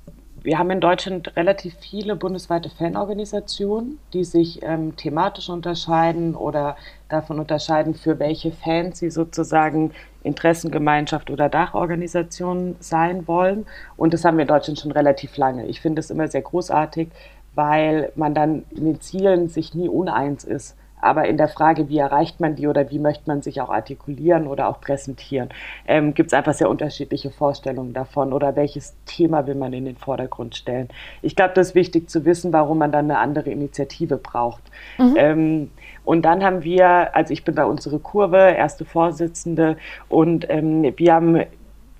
[0.43, 6.76] wir haben in Deutschland relativ viele bundesweite Fanorganisationen, die sich ähm, thematisch unterscheiden oder
[7.07, 13.65] davon unterscheiden, für welche Fans sie sozusagen Interessengemeinschaft oder Dachorganisation sein wollen.
[13.95, 15.65] Und das haben wir in Deutschland schon relativ lange.
[15.67, 17.07] Ich finde es immer sehr großartig,
[17.55, 20.76] weil man dann in den Zielen sich nie uneins ist.
[21.04, 24.47] Aber in der Frage, wie erreicht man die oder wie möchte man sich auch artikulieren
[24.47, 25.49] oder auch präsentieren,
[25.88, 29.97] ähm, gibt es einfach sehr unterschiedliche Vorstellungen davon oder welches Thema will man in den
[29.97, 30.89] Vordergrund stellen.
[31.22, 34.64] Ich glaube, das ist wichtig zu wissen, warum man dann eine andere Initiative braucht.
[34.97, 35.14] Mhm.
[35.18, 35.72] Ähm,
[36.06, 39.78] und dann haben wir, also ich bin bei unserer Kurve, erste Vorsitzende,
[40.10, 41.43] und ähm, wir haben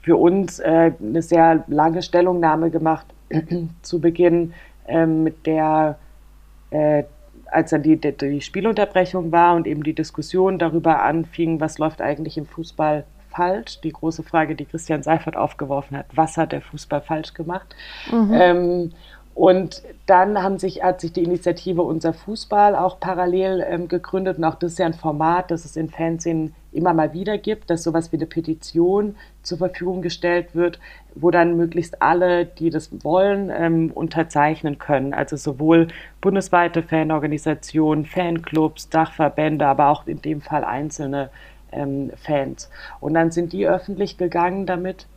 [0.02, 3.08] für uns äh, eine sehr lange Stellungnahme gemacht
[3.82, 4.54] zu Beginn,
[4.88, 5.98] äh, mit der,
[6.72, 7.04] äh,
[7.54, 12.02] als dann die, die, die, Spielunterbrechung war und eben die Diskussion darüber anfing, was läuft
[12.02, 16.62] eigentlich im Fußball falsch, die große Frage, die Christian Seifert aufgeworfen hat, was hat der
[16.62, 17.76] Fußball falsch gemacht?
[18.12, 18.34] Mhm.
[18.34, 18.92] Ähm,
[19.36, 24.38] und dann haben sich, hat sich die Initiative Unser Fußball auch parallel ähm, gegründet.
[24.38, 27.70] Und auch das ist ja ein Format, das es in Fernsehen immer mal wieder gibt,
[27.70, 30.80] dass sowas wie eine Petition zur Verfügung gestellt wird,
[31.16, 35.14] wo dann möglichst alle, die das wollen, ähm, unterzeichnen können.
[35.14, 35.88] Also sowohl
[36.22, 41.30] bundesweite Fanorganisationen, Fanclubs, Dachverbände, aber auch in dem Fall einzelne
[41.72, 42.70] ähm, Fans.
[43.00, 45.08] Und dann sind die öffentlich gegangen damit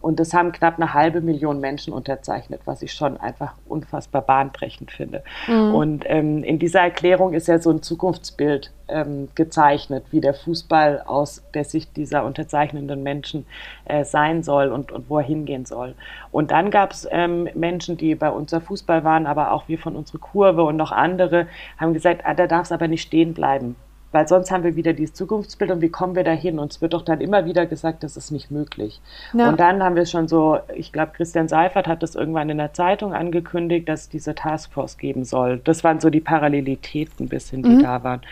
[0.00, 4.90] und das haben knapp eine halbe Million Menschen unterzeichnet, was ich schon einfach unfassbar bahnbrechend
[4.90, 5.22] finde.
[5.46, 5.74] Mhm.
[5.74, 11.02] Und ähm, in dieser Erklärung ist ja so ein Zukunftsbild ähm, gezeichnet, wie der Fußball
[11.06, 13.46] aus der Sicht dieser unterzeichnenden Menschen
[13.84, 15.94] äh, sein soll und, und wo er hingehen soll.
[16.32, 19.96] Und dann gab es ähm, Menschen, die bei unser Fußball waren, aber auch wir von
[19.96, 21.46] unserer Kurve und noch andere,
[21.78, 23.76] haben gesagt, ah, da darf es aber nicht stehen bleiben.
[24.12, 26.58] Weil sonst haben wir wieder dieses Zukunftsbild und wie kommen wir dahin?
[26.58, 29.00] Und es wird doch dann immer wieder gesagt, das ist nicht möglich.
[29.32, 29.48] Ja.
[29.48, 32.72] Und dann haben wir schon so, ich glaube, Christian Seifert hat das irgendwann in der
[32.72, 35.60] Zeitung angekündigt, dass es diese Taskforce geben soll.
[35.64, 37.82] Das waren so die Parallelitäten bisschen, die mhm.
[37.82, 38.22] da waren.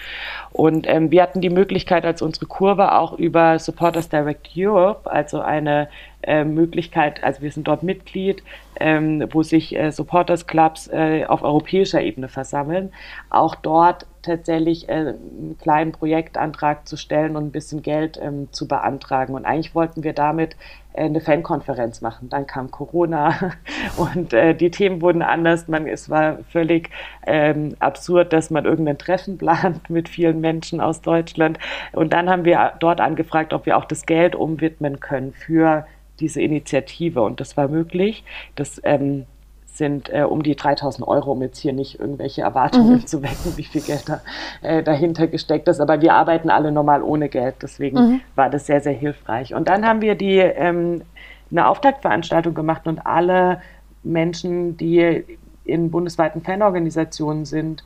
[0.51, 5.41] Und ähm, wir hatten die Möglichkeit als unsere Kurve auch über Supporters Direct Europe, also
[5.41, 5.89] eine
[6.23, 8.43] äh, Möglichkeit, also wir sind dort Mitglied,
[8.81, 12.93] ähm, wo sich äh, Supporters Clubs äh, auf europäischer Ebene versammeln,
[13.31, 18.69] auch dort tatsächlich äh, einen kleinen Projektantrag zu stellen und ein bisschen Geld ähm, zu
[18.69, 19.35] beantragen.
[19.35, 20.57] Und eigentlich wollten wir damit
[20.93, 22.29] äh, eine Fankonferenz machen.
[22.29, 23.53] Dann kam Corona
[23.97, 25.69] und äh, die Themen wurden anders.
[25.69, 26.91] Man, es war völlig
[27.27, 31.59] ähm, absurd, dass man irgendein Treffen plant mit vielen Menschen aus Deutschland.
[31.93, 35.87] Und dann haben wir dort angefragt, ob wir auch das Geld umwidmen können für
[36.21, 37.23] diese Initiative.
[37.23, 38.25] Und das war möglich.
[38.55, 39.27] Das ähm,
[39.67, 43.07] sind äh, um die 3000 Euro, um jetzt hier nicht irgendwelche Erwartungen mhm.
[43.07, 44.21] zu wecken, wie viel Geld da
[44.63, 45.81] äh, dahinter gesteckt ist.
[45.81, 47.57] Aber wir arbeiten alle normal ohne Geld.
[47.63, 48.21] Deswegen mhm.
[48.35, 49.55] war das sehr, sehr hilfreich.
[49.55, 51.03] Und dann haben wir die ähm,
[51.51, 53.63] eine Auftaktveranstaltung gemacht und alle
[54.03, 55.25] Menschen, die
[55.65, 57.85] in bundesweiten Fanorganisationen sind,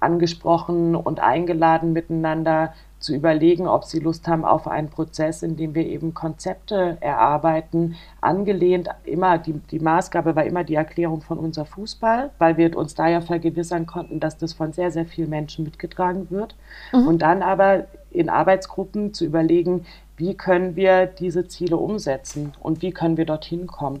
[0.00, 2.74] angesprochen und eingeladen miteinander
[3.04, 7.96] zu überlegen, ob sie Lust haben auf einen Prozess, in dem wir eben Konzepte erarbeiten,
[8.22, 12.94] angelehnt immer, die, die Maßgabe war immer die Erklärung von unser Fußball, weil wir uns
[12.94, 16.56] da ja vergewissern konnten, dass das von sehr, sehr vielen Menschen mitgetragen wird.
[16.94, 17.06] Mhm.
[17.06, 19.84] Und dann aber in Arbeitsgruppen zu überlegen,
[20.16, 24.00] wie können wir diese Ziele umsetzen und wie können wir dorthin kommen.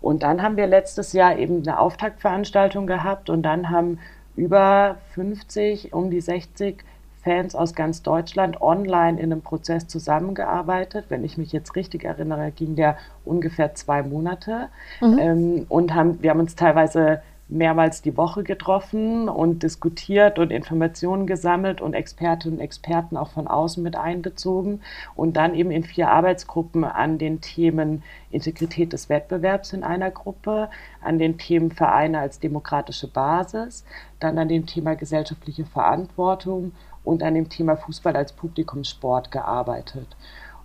[0.00, 3.98] Und dann haben wir letztes Jahr eben eine Auftaktveranstaltung gehabt und dann haben
[4.36, 6.84] über 50, um die 60
[7.24, 11.06] Fans aus ganz Deutschland online in einem Prozess zusammengearbeitet.
[11.08, 14.68] Wenn ich mich jetzt richtig erinnere, ging der ungefähr zwei Monate.
[15.00, 15.18] Mhm.
[15.18, 21.26] Ähm, und haben, wir haben uns teilweise mehrmals die Woche getroffen und diskutiert und Informationen
[21.26, 24.80] gesammelt und Expertinnen und Experten auch von außen mit einbezogen
[25.14, 30.70] und dann eben in vier Arbeitsgruppen an den Themen Integrität des Wettbewerbs in einer Gruppe,
[31.02, 33.84] an den Themen Vereine als demokratische Basis,
[34.20, 36.72] dann an dem Thema gesellschaftliche Verantwortung
[37.04, 40.08] und an dem Thema Fußball als Publikumssport gearbeitet.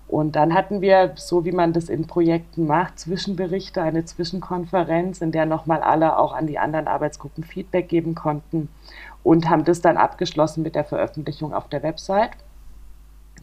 [0.07, 5.31] Und dann hatten wir, so wie man das in Projekten macht, Zwischenberichte, eine Zwischenkonferenz, in
[5.31, 8.69] der nochmal alle auch an die anderen Arbeitsgruppen Feedback geben konnten
[9.23, 12.31] und haben das dann abgeschlossen mit der Veröffentlichung auf der Website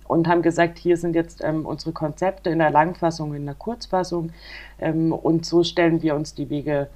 [0.09, 4.33] und haben gesagt, hier sind jetzt ähm, unsere Konzepte in der Langfassung, in der Kurzfassung
[4.81, 6.89] ähm, und so stellen wir uns die Wege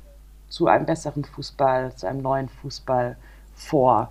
[0.48, 3.16] zu einem besseren Fußball, zu einem neuen Fußball
[3.55, 4.11] vor.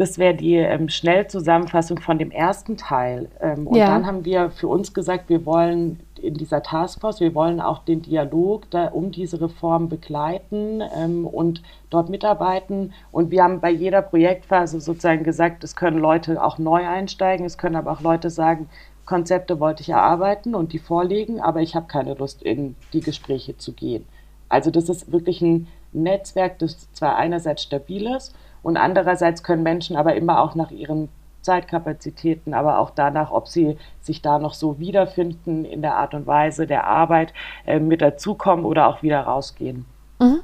[0.00, 3.28] Das wäre die ähm, Schnellzusammenfassung von dem ersten Teil.
[3.38, 3.88] Ähm, und ja.
[3.88, 8.00] dann haben wir für uns gesagt, wir wollen in dieser Taskforce, wir wollen auch den
[8.00, 12.94] Dialog da, um diese Reform begleiten ähm, und dort mitarbeiten.
[13.12, 17.58] Und wir haben bei jeder Projektphase sozusagen gesagt, es können Leute auch neu einsteigen, es
[17.58, 18.70] können aber auch Leute sagen,
[19.04, 23.58] Konzepte wollte ich erarbeiten und die vorlegen, aber ich habe keine Lust, in die Gespräche
[23.58, 24.06] zu gehen.
[24.48, 29.96] Also das ist wirklich ein Netzwerk, das zwar einerseits stabil ist, und andererseits können Menschen
[29.96, 31.08] aber immer auch nach ihren
[31.42, 36.26] Zeitkapazitäten, aber auch danach, ob sie sich da noch so wiederfinden in der Art und
[36.26, 37.32] Weise der Arbeit,
[37.66, 39.86] äh, mit dazukommen oder auch wieder rausgehen.
[40.18, 40.42] Mhm.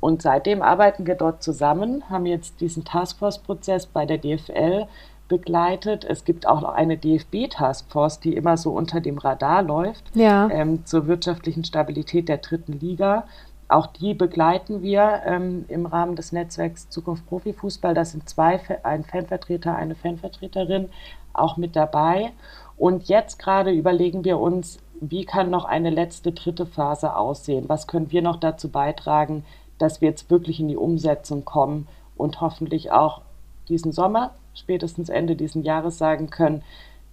[0.00, 4.86] Und seitdem arbeiten wir dort zusammen, haben jetzt diesen Taskforce-Prozess bei der DFL
[5.28, 6.04] begleitet.
[6.04, 10.48] Es gibt auch noch eine DFB-Taskforce, die immer so unter dem Radar läuft, ja.
[10.50, 13.24] ähm, zur wirtschaftlichen Stabilität der dritten Liga.
[13.68, 17.94] Auch die begleiten wir ähm, im Rahmen des Netzwerks Zukunft Profifußball.
[17.94, 20.88] Da sind zwei, ein Fanvertreter, eine Fanvertreterin
[21.34, 22.32] auch mit dabei.
[22.78, 27.68] Und jetzt gerade überlegen wir uns, wie kann noch eine letzte dritte Phase aussehen?
[27.68, 29.44] Was können wir noch dazu beitragen,
[29.78, 33.20] dass wir jetzt wirklich in die Umsetzung kommen und hoffentlich auch
[33.68, 36.62] diesen Sommer, spätestens Ende dieses Jahres sagen können,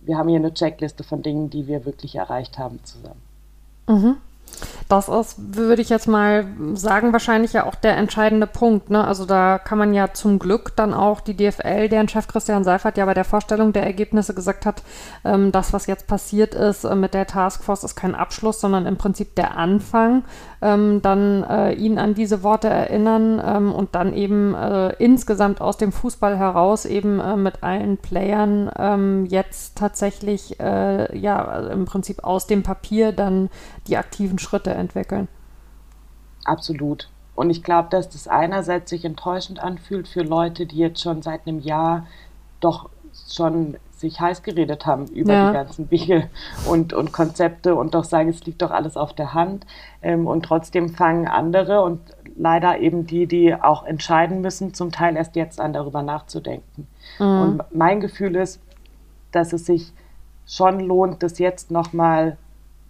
[0.02, 3.22] wir haben hier eine Checkliste von Dingen, die wir wirklich erreicht haben zusammen.
[3.88, 4.18] Mhm.
[4.88, 8.90] Das ist, würde ich jetzt mal sagen, wahrscheinlich ja auch der entscheidende Punkt.
[8.90, 9.06] Ne?
[9.06, 12.98] Also da kann man ja zum Glück dann auch die DFL, deren Chef Christian Seifert
[12.98, 14.84] ja bei der Vorstellung der Ergebnisse gesagt hat,
[15.24, 18.98] ähm, das, was jetzt passiert ist äh, mit der Taskforce, ist kein Abschluss, sondern im
[18.98, 20.24] Prinzip der Anfang.
[20.62, 25.78] Ähm, dann äh, ihn an diese Worte erinnern ähm, und dann eben äh, insgesamt aus
[25.78, 32.24] dem Fußball heraus eben äh, mit allen Playern ähm, jetzt tatsächlich äh, ja im Prinzip
[32.24, 33.50] aus dem Papier dann
[33.88, 35.28] die aktiven Schritte entwickeln.
[36.46, 37.10] Absolut.
[37.36, 41.48] Und ich glaube, dass das einerseits sich enttäuschend anfühlt für Leute, die jetzt schon seit
[41.48, 42.08] einem Jahr
[42.62, 42.90] doch
[43.30, 45.48] schon sich heiß geredet haben über ja.
[45.48, 46.30] die ganzen Wege
[46.70, 49.66] und, und Konzepte und doch sagen, es liegt doch alles auf der Hand.
[50.02, 52.00] Ähm, und trotzdem fangen andere und
[52.38, 56.88] leider eben die, die auch entscheiden müssen, zum Teil erst jetzt an, darüber nachzudenken.
[57.20, 57.26] Mhm.
[57.26, 58.62] Und mein Gefühl ist,
[59.32, 59.94] dass es sich
[60.46, 62.38] schon lohnt, das jetzt nochmal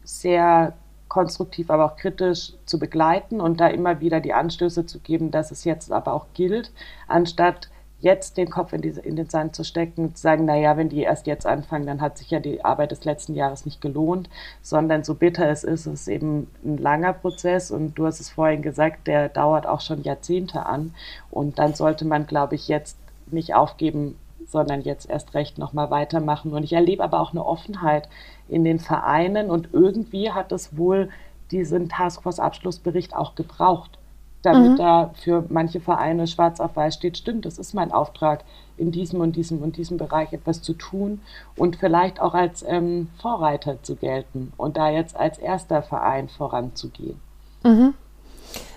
[0.03, 0.74] sehr
[1.08, 5.51] konstruktiv, aber auch kritisch zu begleiten und da immer wieder die Anstöße zu geben, dass
[5.51, 6.72] es jetzt aber auch gilt,
[7.08, 10.78] anstatt jetzt den Kopf in, diese, in den Sand zu stecken und zu sagen, naja,
[10.78, 13.82] wenn die erst jetzt anfangen, dann hat sich ja die Arbeit des letzten Jahres nicht
[13.82, 14.30] gelohnt,
[14.62, 18.30] sondern so bitter es ist, es ist eben ein langer Prozess und du hast es
[18.30, 20.93] vorhin gesagt, der dauert auch schon Jahrzehnte an
[21.32, 22.97] und dann sollte man, glaube ich, jetzt
[23.28, 24.18] nicht aufgeben,
[24.48, 26.54] sondern jetzt erst recht nochmal weitermachen.
[26.54, 28.10] Und ich erlebe aber auch eine Offenheit
[28.48, 31.10] in den Vereinen und irgendwie hat es wohl
[31.52, 33.98] diesen Taskforce-Abschlussbericht auch gebraucht,
[34.41, 34.78] damit mhm.
[34.78, 38.43] da für manche Vereine schwarz auf weiß steht, stimmt, das ist mein Auftrag,
[38.78, 41.22] in diesem und diesem und diesem Bereich etwas zu tun
[41.56, 47.20] und vielleicht auch als ähm, Vorreiter zu gelten und da jetzt als erster Verein voranzugehen.
[47.64, 47.93] Mhm.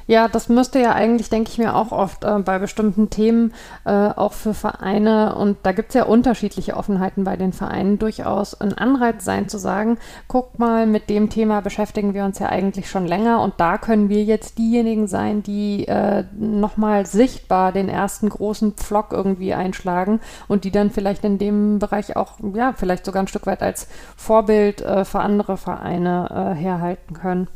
[0.09, 3.53] Ja, das müsste ja eigentlich, denke ich mir, auch oft äh, bei bestimmten Themen
[3.85, 8.59] äh, auch für Vereine und da gibt es ja unterschiedliche Offenheiten bei den Vereinen durchaus
[8.59, 12.89] ein Anreiz sein zu sagen, guck mal, mit dem Thema beschäftigen wir uns ja eigentlich
[12.89, 18.31] schon länger und da können wir jetzt diejenigen sein, die äh, nochmal sichtbar den ersten
[18.31, 23.23] großen Pflock irgendwie einschlagen und die dann vielleicht in dem Bereich auch, ja, vielleicht sogar
[23.23, 27.49] ein Stück weit als Vorbild äh, für andere Vereine äh, herhalten können.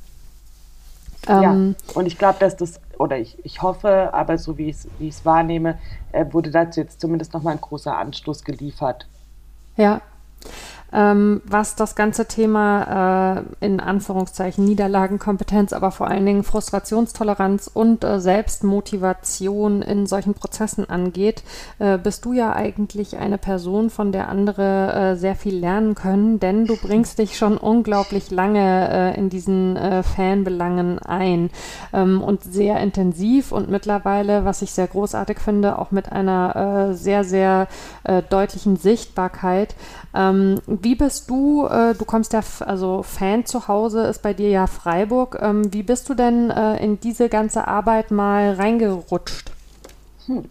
[1.29, 5.09] Ähm, ja, und ich glaube, dass das, oder ich, ich hoffe, aber so wie ich
[5.09, 5.79] es wahrnehme,
[6.13, 9.07] äh, wurde dazu jetzt zumindest nochmal ein großer Anstoß geliefert.
[9.77, 10.01] Ja,
[10.93, 18.21] was das ganze Thema äh, in Anführungszeichen Niederlagenkompetenz, aber vor allen Dingen Frustrationstoleranz und äh,
[18.21, 21.45] Selbstmotivation in solchen Prozessen angeht,
[21.79, 26.41] äh, bist du ja eigentlich eine Person, von der andere äh, sehr viel lernen können,
[26.41, 31.51] denn du bringst dich schon unglaublich lange äh, in diesen äh, Fanbelangen ein
[31.95, 37.25] ähm, und sehr intensiv und mittlerweile, was ich sehr großartig finde, auch mit einer sehr,
[37.25, 37.69] sehr
[38.31, 39.75] deutlichen Sichtbarkeit.
[40.15, 44.49] Ähm, wie bist du, äh, du kommst ja, also Fan zu Hause ist bei dir
[44.51, 45.39] ja Freiburg.
[45.41, 49.51] Ähm, wie bist du denn äh, in diese ganze Arbeit mal reingerutscht?
[50.27, 50.45] Hm.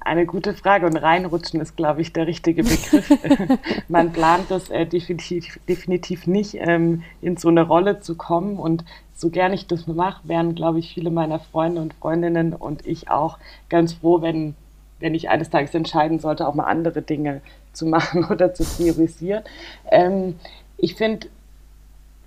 [0.00, 3.10] Eine gute Frage und reinrutschen ist, glaube ich, der richtige Begriff.
[3.88, 8.84] Man plant das äh, definitiv, definitiv nicht, ähm, in so eine Rolle zu kommen und
[9.14, 13.10] so gern ich das mache, wären, glaube ich, viele meiner Freunde und Freundinnen und ich
[13.10, 13.38] auch
[13.70, 14.54] ganz froh, wenn,
[15.00, 17.40] wenn ich eines Tages entscheiden sollte, auch mal andere Dinge
[17.74, 19.44] zu machen oder zu priorisieren.
[19.90, 20.36] Ähm,
[20.78, 21.28] ich finde,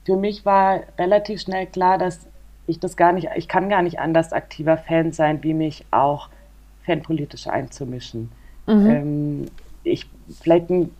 [0.05, 2.27] für mich war relativ schnell klar, dass
[2.67, 6.29] ich das gar nicht, ich kann gar nicht anders aktiver Fan sein, wie mich auch
[6.85, 8.31] fanpolitisch einzumischen.
[8.65, 8.89] Mhm.
[8.89, 9.45] Ähm,
[9.83, 10.09] ich,
[10.41, 10.91] vielleicht ein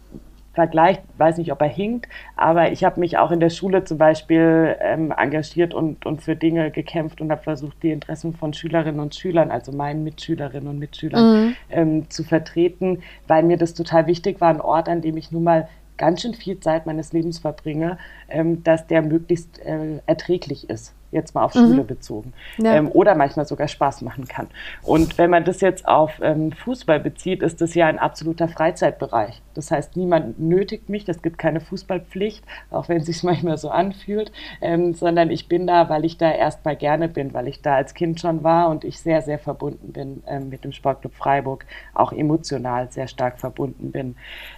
[0.58, 3.99] Vergleich, weiß nicht, ob er hinkt, aber ich habe mich auch in der Schule zum
[3.99, 8.99] Beispiel ähm, engagiert und, und für Dinge gekämpft und habe versucht, die Interessen von Schülerinnen
[8.99, 11.55] und Schülern, also meinen Mitschülerinnen und Mitschülern, mhm.
[11.70, 15.43] ähm, zu vertreten, weil mir das total wichtig war, ein Ort, an dem ich nun
[15.43, 20.96] mal ganz schön viel Zeit meines Lebens verbringe, ähm, dass der möglichst äh, erträglich ist
[21.12, 21.60] jetzt mal auf mhm.
[21.60, 22.76] Schule bezogen, ja.
[22.76, 24.47] ähm, oder manchmal sogar Spaß machen kann.
[24.84, 29.41] Und wenn man das jetzt auf ähm, Fußball bezieht, ist das ja ein absoluter Freizeitbereich.
[29.53, 33.70] Das heißt, niemand nötigt mich, es gibt keine Fußballpflicht, auch wenn es sich manchmal so
[33.70, 34.32] anfühlt,
[34.62, 37.93] ähm, sondern ich bin da, weil ich da erstmal gerne bin, weil ich da als
[37.93, 42.12] Kind schon war und ich sehr, sehr verbunden bin ähm, mit dem Sportclub Freiburg, auch
[42.12, 44.16] emotional sehr stark verbunden bin.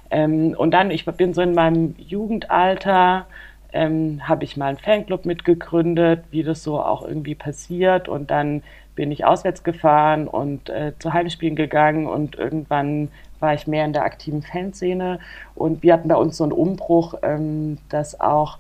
[0.10, 3.28] Ähm, und dann, ich bin so in meinem Jugendalter,
[3.74, 8.08] ähm, habe ich mal einen Fanclub mitgegründet, wie das so auch irgendwie passiert.
[8.08, 8.64] Und dann
[8.96, 13.10] bin ich auswärts gefahren und äh, zu Heimspielen gegangen und irgendwann
[13.40, 15.20] war ich mehr in der aktiven Fanszene.
[15.56, 18.58] Und wir hatten bei uns so einen Umbruch, ähm, dass auch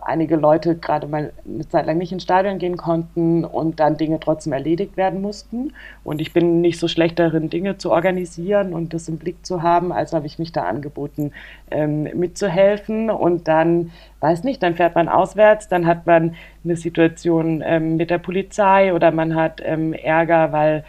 [0.00, 4.20] einige Leute gerade mal eine Zeit lang nicht ins Stadion gehen konnten und dann Dinge
[4.20, 5.72] trotzdem erledigt werden mussten.
[6.04, 9.62] Und ich bin nicht so schlecht darin, Dinge zu organisieren und das im Blick zu
[9.62, 11.32] haben, als habe ich mich da angeboten,
[11.70, 13.10] ähm, mitzuhelfen.
[13.10, 18.10] Und dann, weiß nicht, dann fährt man auswärts, dann hat man eine Situation ähm, mit
[18.10, 20.84] der Polizei oder man hat ähm, Ärger, weil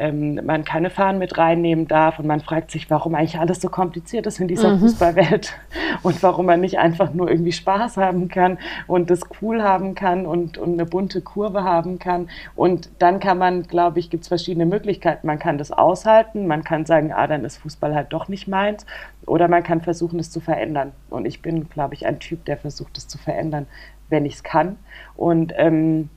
[0.00, 3.68] ähm, man keine Fahnen mit reinnehmen darf und man fragt sich, warum eigentlich alles so
[3.68, 4.80] kompliziert ist in dieser mhm.
[4.80, 5.52] Fußballwelt
[6.02, 10.24] und warum man nicht einfach nur irgendwie Spaß haben kann und das cool haben kann
[10.24, 12.30] und, und eine bunte Kurve haben kann.
[12.56, 15.26] Und dann kann man, glaube ich, gibt es verschiedene Möglichkeiten.
[15.26, 18.86] Man kann das aushalten, man kann sagen, ah, dann ist Fußball halt doch nicht meins
[19.26, 20.92] oder man kann versuchen, es zu verändern.
[21.10, 23.66] Und ich bin, glaube ich, ein Typ, der versucht, es zu verändern,
[24.08, 24.76] wenn ich es kann.
[25.14, 26.08] Und ähm,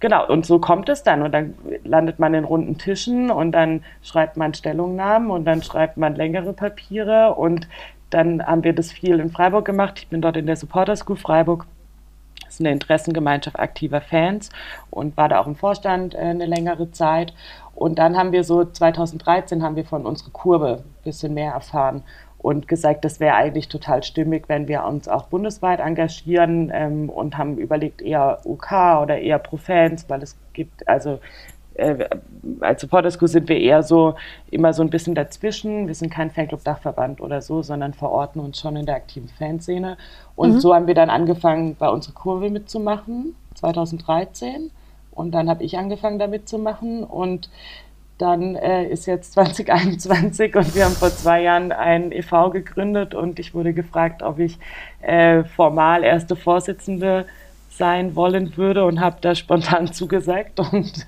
[0.00, 1.22] Genau, und so kommt es dann.
[1.22, 5.96] Und dann landet man in runden Tischen und dann schreibt man Stellungnahmen und dann schreibt
[5.96, 7.34] man längere Papiere.
[7.34, 7.68] Und
[8.10, 9.98] dann haben wir das viel in Freiburg gemacht.
[9.98, 11.66] Ich bin dort in der Supporter School Freiburg.
[12.44, 14.50] Das ist eine Interessengemeinschaft aktiver Fans
[14.90, 17.32] und war da auch im Vorstand äh, eine längere Zeit.
[17.74, 22.04] Und dann haben wir so 2013 haben wir von unserer Kurve ein bisschen mehr erfahren
[22.44, 27.38] und gesagt, das wäre eigentlich total stimmig, wenn wir uns auch bundesweit engagieren ähm, und
[27.38, 31.20] haben überlegt, eher UK oder eher Profans, weil es gibt, also
[31.72, 32.06] äh,
[32.60, 34.16] als Supporter School sind wir eher so
[34.50, 35.86] immer so ein bisschen dazwischen.
[35.86, 39.96] Wir sind kein Fanclub-Dachverband oder so, sondern verorten uns schon in der aktiven Fanszene.
[40.36, 40.60] Und mhm.
[40.60, 44.70] so haben wir dann angefangen, bei unserer Kurve mitzumachen, 2013.
[45.12, 47.04] Und dann habe ich angefangen, da mitzumachen.
[47.04, 47.48] Und
[48.18, 52.50] dann äh, ist jetzt 2021 und wir haben vor zwei Jahren ein e.V.
[52.50, 54.58] gegründet und ich wurde gefragt, ob ich
[55.02, 57.26] äh, formal erste Vorsitzende
[57.70, 60.60] sein wollen würde und habe da spontan zugesagt.
[60.60, 61.06] Und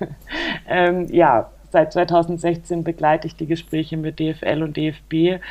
[0.67, 5.41] ähm, ja, seit 2016 begleite ich die Gespräche mit DFL und DFB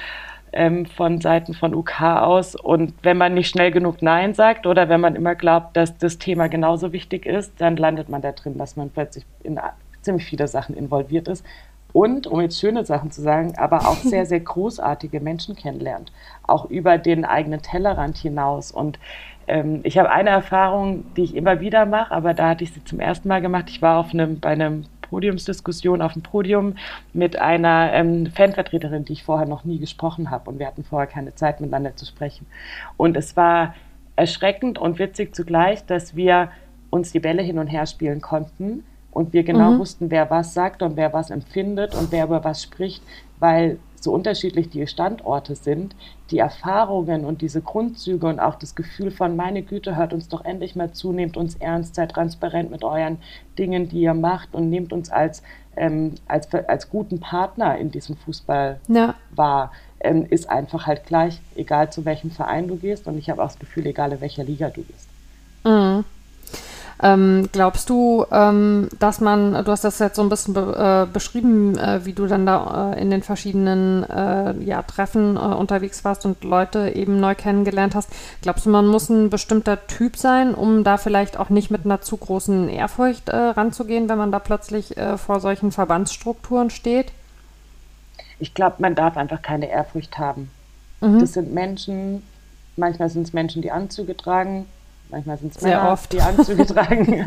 [0.52, 2.54] ähm, von Seiten von UK aus.
[2.54, 6.18] Und wenn man nicht schnell genug Nein sagt oder wenn man immer glaubt, dass das
[6.18, 9.59] Thema genauso wichtig ist, dann landet man da drin, dass man plötzlich in
[10.07, 11.44] ziemlich viele Sachen involviert ist.
[11.92, 16.12] Und, um jetzt schöne Sachen zu sagen, aber auch sehr, sehr großartige Menschen kennenlernt.
[16.46, 18.70] Auch über den eigenen Tellerrand hinaus.
[18.70, 18.98] Und
[19.46, 22.84] ähm, ich habe eine Erfahrung, die ich immer wieder mache, aber da hatte ich sie
[22.84, 23.66] zum ersten Mal gemacht.
[23.68, 26.74] Ich war auf einem, bei einem Podiumsdiskussion auf dem Podium
[27.12, 30.50] mit einer ähm, Fanvertreterin, die ich vorher noch nie gesprochen habe.
[30.50, 32.46] Und wir hatten vorher keine Zeit miteinander zu sprechen.
[32.96, 33.74] Und es war
[34.16, 36.50] erschreckend und witzig zugleich, dass wir
[36.90, 38.84] uns die Bälle hin und her spielen konnten
[39.16, 39.78] und wir genau mhm.
[39.78, 43.02] wussten, wer was sagt und wer was empfindet und wer über was spricht,
[43.40, 45.96] weil so unterschiedlich die Standorte sind,
[46.30, 50.44] die Erfahrungen und diese Grundzüge und auch das Gefühl von, meine Güte, hört uns doch
[50.44, 53.16] endlich mal zu, nehmt uns ernst, seid transparent mit euren
[53.58, 55.42] Dingen, die ihr macht und nehmt uns als,
[55.76, 59.14] ähm, als, als guten Partner in diesem Fußball ja.
[59.34, 63.42] wahr, ähm, ist einfach halt gleich, egal zu welchem Verein du gehst und ich habe
[63.42, 65.08] auch das Gefühl, egal in welcher Liga du bist.
[65.64, 66.04] Mhm.
[67.03, 71.12] Ähm, glaubst du, ähm, dass man, du hast das jetzt so ein bisschen be äh,
[71.12, 76.05] beschrieben, äh, wie du dann da äh, in den verschiedenen äh, ja, Treffen äh, unterwegs
[76.05, 78.09] warst und Leute eben neu kennengelernt hast.
[78.40, 82.01] Glaubst du, man muss ein bestimmter Typ sein, um da vielleicht auch nicht mit einer
[82.01, 87.12] zu großen Ehrfurcht äh, ranzugehen, wenn man da plötzlich vor solchen Verbandsstrukturen steht?
[88.38, 90.51] Ich glaube, man darf einfach keine Ehrfurcht haben.
[91.01, 91.20] Mhm.
[91.20, 92.22] Das sind Menschen,
[92.76, 94.66] manchmal sind es Menschen, die Anzüge tragen,
[95.09, 96.12] Manchmal sind es Männer, oft.
[96.12, 97.24] die Anzüge tragen.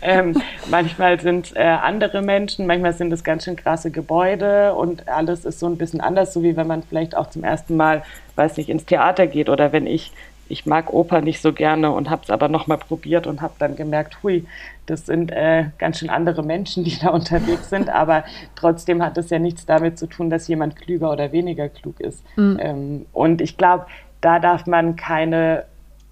[0.00, 5.08] ähm, manchmal sind es äh, andere Menschen, manchmal sind es ganz schön krasse Gebäude und
[5.08, 8.02] alles ist so ein bisschen anders, so wie wenn man vielleicht auch zum ersten Mal,
[8.34, 10.12] weiß nicht, ins Theater geht oder wenn ich,
[10.48, 13.76] ich mag Oper nicht so gerne und habe es aber nochmal probiert und habe dann
[13.76, 14.44] gemerkt, hui,
[14.86, 18.24] das sind äh, ganz schön andere Menschen, die da unterwegs sind, aber
[18.56, 22.24] trotzdem hat es ja nichts damit zu tun, dass jemand klüger oder weniger klug ist.
[22.36, 22.58] Mhm.
[22.60, 23.86] Ähm, und ich glaube,
[24.20, 25.64] da darf man keine,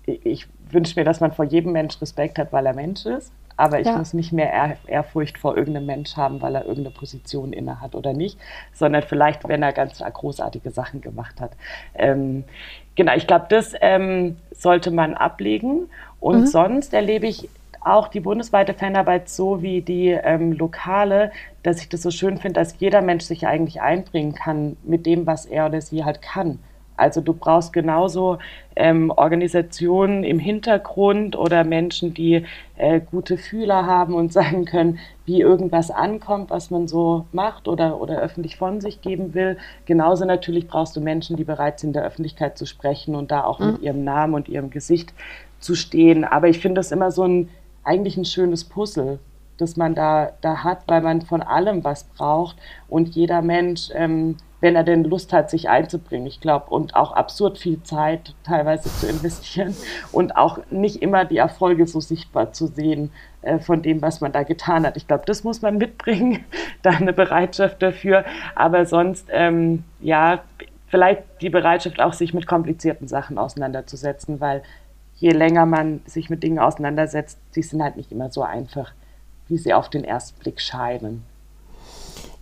[0.06, 3.32] ich wünsche mir, dass man vor jedem Mensch Respekt hat, weil er Mensch ist.
[3.56, 3.98] Aber ich ja.
[3.98, 7.94] muss nicht mehr Ehr Ehrfurcht vor irgendeinem Mensch haben, weil er irgendeine Position inne hat
[7.94, 8.38] oder nicht,
[8.72, 11.52] sondern vielleicht, wenn er ganz großartige Sachen gemacht hat.
[11.94, 12.44] Ähm,
[12.94, 15.90] genau, ich glaube, das ähm, sollte man ablegen.
[16.20, 16.46] Und mhm.
[16.46, 17.50] sonst erlebe ich
[17.82, 21.30] auch die bundesweite Fanarbeit so wie die ähm, lokale,
[21.62, 25.26] dass ich das so schön finde, dass jeder Mensch sich eigentlich einbringen kann mit dem,
[25.26, 26.58] was er oder sie halt kann
[26.96, 28.38] Also du brauchst genauso
[28.76, 32.44] ähm, Organisationen im Hintergrund oder Menschen, die
[32.76, 38.00] äh, gute Fühler haben und sagen können, wie irgendwas ankommt, was man so macht oder,
[38.00, 39.56] oder öffentlich von sich geben will.
[39.86, 43.44] Genauso natürlich brauchst du Menschen, die bereit sind, in der Öffentlichkeit zu sprechen und da
[43.44, 43.72] auch mhm.
[43.72, 45.14] mit ihrem Namen und ihrem Gesicht
[45.58, 46.24] zu stehen.
[46.24, 47.48] Aber ich finde das immer so ein
[47.82, 49.18] eigentlich ein schönes Puzzle,
[49.56, 52.56] das man da, da hat, weil man von allem was braucht
[52.88, 57.12] und jeder Mensch ähm, wenn er denn Lust hat, sich einzubringen, ich glaube, und auch
[57.12, 59.74] absurd viel Zeit teilweise zu investieren
[60.12, 63.10] und auch nicht immer die Erfolge so sichtbar zu sehen
[63.42, 64.96] äh, von dem, was man da getan hat.
[64.96, 66.44] Ich glaube, das muss man mitbringen,
[66.82, 70.42] da eine Bereitschaft dafür, aber sonst, ähm, ja,
[70.88, 74.62] vielleicht die Bereitschaft auch, sich mit komplizierten Sachen auseinanderzusetzen, weil
[75.16, 78.92] je länger man sich mit Dingen auseinandersetzt, die sind halt nicht immer so einfach,
[79.48, 81.24] wie sie auf den ersten Blick scheinen.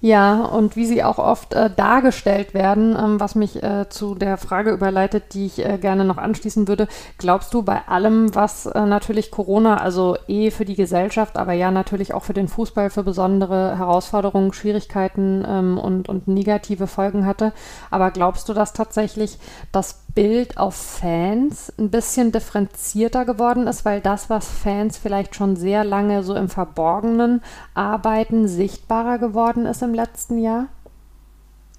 [0.01, 4.36] Ja, und wie sie auch oft äh, dargestellt werden, ähm, was mich äh, zu der
[4.36, 6.86] Frage überleitet, die ich äh, gerne noch anschließen würde.
[7.18, 11.72] Glaubst du bei allem, was äh, natürlich Corona, also eh für die Gesellschaft, aber ja
[11.72, 17.53] natürlich auch für den Fußball für besondere Herausforderungen, Schwierigkeiten ähm, und, und negative Folgen hatte,
[17.90, 19.36] aber glaubst du, dass tatsächlich
[19.72, 25.57] das Bild auf Fans ein bisschen differenzierter geworden ist, weil das, was Fans vielleicht schon
[25.57, 27.40] sehr lange so im Verborgenen
[27.74, 30.68] arbeiten, sichtbarer geworden ist im letzten Jahr?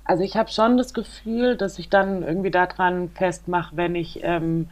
[0.03, 4.67] Also ich habe schon das Gefühl, dass ich dann irgendwie daran festmache, wenn ich ähm,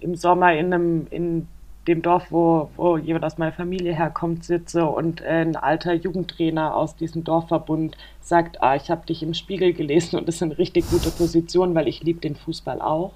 [0.00, 1.46] im Sommer in einem in
[1.86, 6.94] dem Dorf, wo, wo jemand aus meiner Familie herkommt, sitze und ein alter Jugendtrainer aus
[6.94, 10.90] diesem Dorfverbund sagt, ah, ich habe dich im Spiegel gelesen und das ist eine richtig
[10.90, 13.12] gute Position, weil ich liebe den Fußball auch.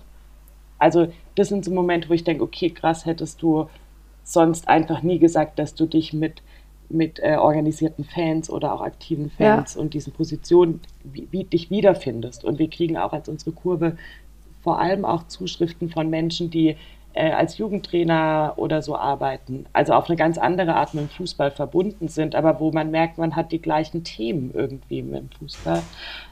[0.79, 3.69] Also das sind so Momente, wo ich denke, okay, krass, hättest du
[4.23, 6.43] sonst einfach nie gesagt, dass du dich mit,
[6.89, 9.81] mit äh, organisierten Fans oder auch aktiven Fans ja.
[9.81, 12.45] und diesen Positionen wie, wie dich wiederfindest.
[12.45, 13.97] Und wir kriegen auch als unsere Kurve
[14.63, 16.77] vor allem auch Zuschriften von Menschen, die
[17.15, 21.51] äh, als Jugendtrainer oder so arbeiten, also auf eine ganz andere Art mit dem Fußball
[21.51, 25.83] verbunden sind, aber wo man merkt, man hat die gleichen Themen irgendwie mit dem Fußball.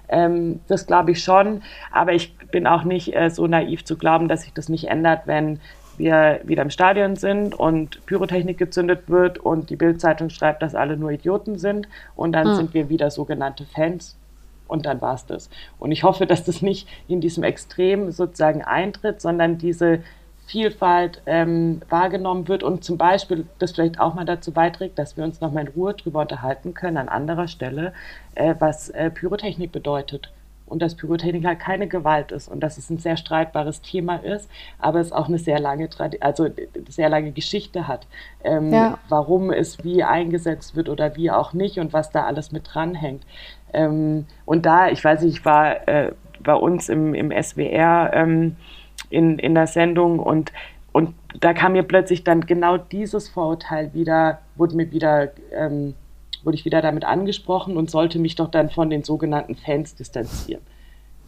[0.09, 4.29] Ähm, das glaube ich schon, aber ich bin auch nicht äh, so naiv zu glauben,
[4.29, 5.61] dass sich das nicht ändert, wenn
[5.99, 10.97] wir wieder im Stadion sind und Pyrotechnik gezündet wird und die Bildzeitung schreibt, dass alle
[10.97, 12.57] nur Idioten sind und dann mhm.
[12.57, 14.17] sind wir wieder sogenannte Fans
[14.69, 15.51] und dann war es das.
[15.79, 20.01] Und ich hoffe, dass das nicht in diesem Extrem sozusagen eintritt, sondern diese
[20.47, 25.25] Vielfalt ähm, wahrgenommen wird und zum Beispiel das vielleicht auch mal dazu beiträgt, dass wir
[25.25, 27.93] uns nochmal in Ruhe darüber unterhalten können an anderer Stelle,
[28.35, 30.33] äh, was äh, Pyrotechnik bedeutet
[30.73, 34.49] und dass Pyrotechnik halt keine Gewalt ist und dass es ein sehr streitbares Thema ist,
[34.79, 35.87] aber es auch eine sehr lange,
[36.21, 36.49] also
[36.89, 38.07] sehr lange Geschichte hat,
[38.43, 38.99] ähm, ja.
[39.11, 43.23] warum es wie eingesetzt wird oder wie auch nicht und was da alles mit dranhängt.
[43.75, 46.13] Ähm, und da, ich weiß nicht, ich war äh,
[46.43, 48.57] bei uns im, im SWR ähm,
[49.11, 50.53] in, in der Sendung und,
[50.93, 55.95] und da kam mir plötzlich dann genau dieses Vorurteil wieder, wurde mir wieder, ähm,
[56.45, 60.63] wurde ich wieder damit angesprochen und sollte mich doch dann von den sogenannten Fans distanzieren.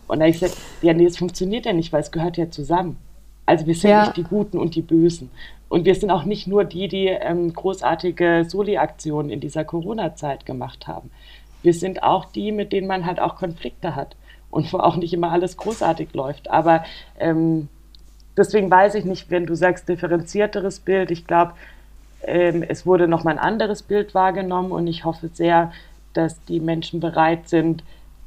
[0.07, 2.51] Und da habe ich gesagt, ja, nee, es funktioniert ja nicht, weil es gehört ja
[2.51, 2.99] zusammen.
[3.47, 4.05] Also wir sind ja.
[4.05, 5.31] nicht die Guten und die Bösen.
[5.69, 10.87] Und wir sind auch nicht nur die, die ähm, großartige Soli-Aktionen in dieser Corona-Zeit gemacht
[10.87, 11.11] haben.
[11.63, 14.17] Wir sind auch die, mit denen man halt auch Konflikte hat
[14.51, 16.51] und wo auch nicht immer alles großartig läuft.
[16.51, 16.85] Aber
[17.19, 17.69] ähm,
[18.37, 21.55] deswegen weiß ich nicht, wenn du sagst differenzierteres Bild, ich glaube,
[22.27, 25.73] es wurde nochmal ein anderes Bild wahrgenommen und ich hoffe sehr,
[26.13, 27.83] dass die Menschen bereit sind,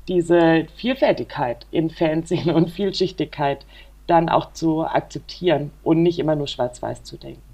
[0.08, 3.66] diese Vielfältigkeit in Fernsehen und Vielschichtigkeit
[4.08, 7.47] dann auch zu akzeptieren und nicht immer nur schwarz-weiß zu denken.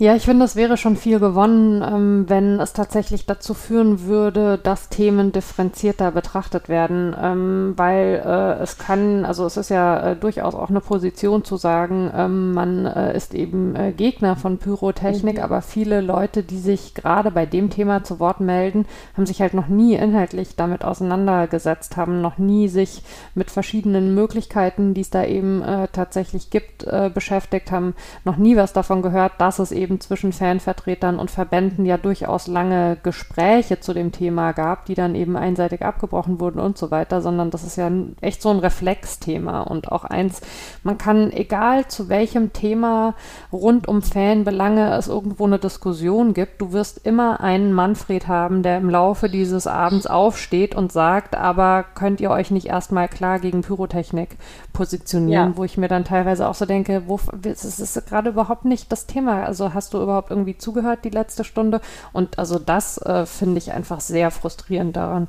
[0.00, 4.56] Ja, ich finde, es wäre schon viel gewonnen, ähm, wenn es tatsächlich dazu führen würde,
[4.56, 10.16] dass Themen differenzierter betrachtet werden, ähm, weil äh, es kann, also es ist ja äh,
[10.16, 15.42] durchaus auch eine Position zu sagen, ähm, man äh, ist eben Gegner von Pyrotechnik, mhm.
[15.42, 18.86] aber viele Leute, die sich gerade bei dem Thema zu Wort melden,
[19.18, 23.02] haben sich halt noch nie inhaltlich damit auseinandergesetzt, haben noch nie sich
[23.34, 27.94] mit verschiedenen Möglichkeiten, die es da eben tatsächlich gibt, beschäftigt, haben
[28.24, 32.46] noch nie was davon gehört, dass es eben eben zwischen Fanvertretern und Verbänden ja durchaus
[32.46, 37.20] lange Gespräche zu dem Thema gab, die dann eben einseitig abgebrochen wurden und so weiter,
[37.20, 40.40] sondern das ist ja echt so ein Reflexthema und auch eins,
[40.84, 43.14] man kann, egal zu welchem Thema
[43.52, 48.78] rund um Fanbelange es irgendwo eine Diskussion gibt, du wirst immer einen Manfred haben, der
[48.78, 53.62] im Laufe dieses Abends aufsteht und sagt, aber könnt ihr euch nicht erstmal klar gegen
[53.62, 54.36] Pyrotechnik
[54.72, 55.56] positionieren, ja.
[55.56, 59.06] wo ich mir dann teilweise auch so denke, wo, es ist gerade überhaupt nicht das
[59.06, 59.44] Thema.
[59.44, 61.80] Also hast du überhaupt irgendwie zugehört die letzte Stunde?
[62.12, 65.26] Und also das äh, finde ich einfach sehr frustrierend daran.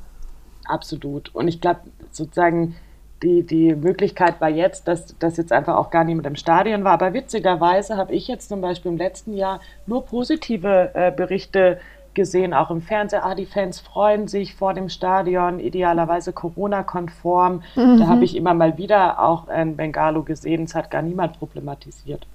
[0.66, 1.34] Absolut.
[1.34, 1.80] Und ich glaube
[2.10, 2.76] sozusagen,
[3.22, 6.92] die, die Möglichkeit war jetzt, dass, dass jetzt einfach auch gar niemand im Stadion war.
[6.92, 11.80] Aber witzigerweise habe ich jetzt zum Beispiel im letzten Jahr nur positive äh, Berichte
[12.12, 13.22] gesehen, auch im Fernsehen.
[13.22, 17.62] Ah, die Fans freuen sich vor dem Stadion, idealerweise Corona-konform.
[17.74, 17.98] Mhm.
[17.98, 20.64] Da habe ich immer mal wieder auch ein Bengalo gesehen.
[20.64, 22.26] Es hat gar niemand problematisiert.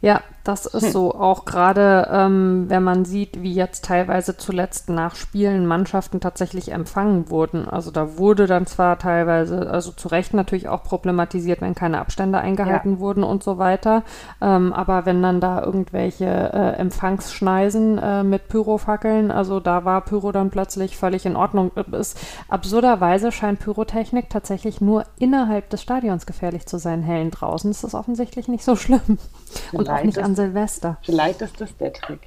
[0.00, 0.92] Ja, das ist hm.
[0.92, 1.14] so.
[1.14, 7.30] Auch gerade, ähm, wenn man sieht, wie jetzt teilweise zuletzt nach Spielen Mannschaften tatsächlich empfangen
[7.30, 7.66] wurden.
[7.66, 12.38] Also da wurde dann zwar teilweise, also zu Recht natürlich auch problematisiert, wenn keine Abstände
[12.38, 12.98] eingehalten ja.
[12.98, 14.02] wurden und so weiter.
[14.42, 20.30] Ähm, aber wenn dann da irgendwelche äh, Empfangsschneisen äh, mit Pyrofackeln, also da war Pyro
[20.30, 21.70] dann plötzlich völlig in Ordnung.
[21.92, 22.18] Ist,
[22.48, 27.02] absurderweise scheint Pyrotechnik tatsächlich nur innerhalb des Stadions gefährlich zu sein.
[27.02, 29.18] Hellen draußen ist das offensichtlich nicht so schlimm.
[29.72, 30.96] Und auch nicht an Silvester.
[31.02, 32.20] Vielleicht ist das der Trick.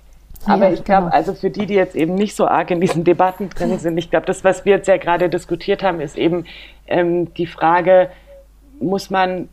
[0.46, 1.16] Aber ja, ich glaube, genau.
[1.16, 4.10] also für die, die jetzt eben nicht so arg in diesen Debatten drin sind, ich
[4.10, 6.46] glaube, das, was wir jetzt ja gerade diskutiert haben, ist eben
[6.88, 8.10] ähm, die Frage,
[8.80, 9.50] muss man,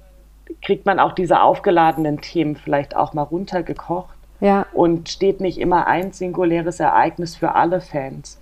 [0.62, 4.14] kriegt man auch diese aufgeladenen Themen vielleicht auch mal runtergekocht?
[4.40, 4.66] Ja.
[4.72, 8.38] Und steht nicht immer ein singuläres Ereignis für alle Fans,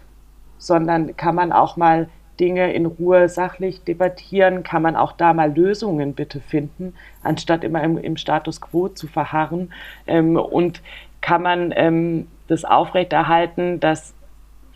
[0.58, 2.08] sondern kann man auch mal
[2.40, 7.82] Dinge in Ruhe sachlich debattieren, kann man auch da mal Lösungen bitte finden, anstatt immer
[7.82, 9.72] im, im Status quo zu verharren.
[10.06, 10.82] Ähm, und
[11.20, 14.14] kann man ähm, das aufrechterhalten, dass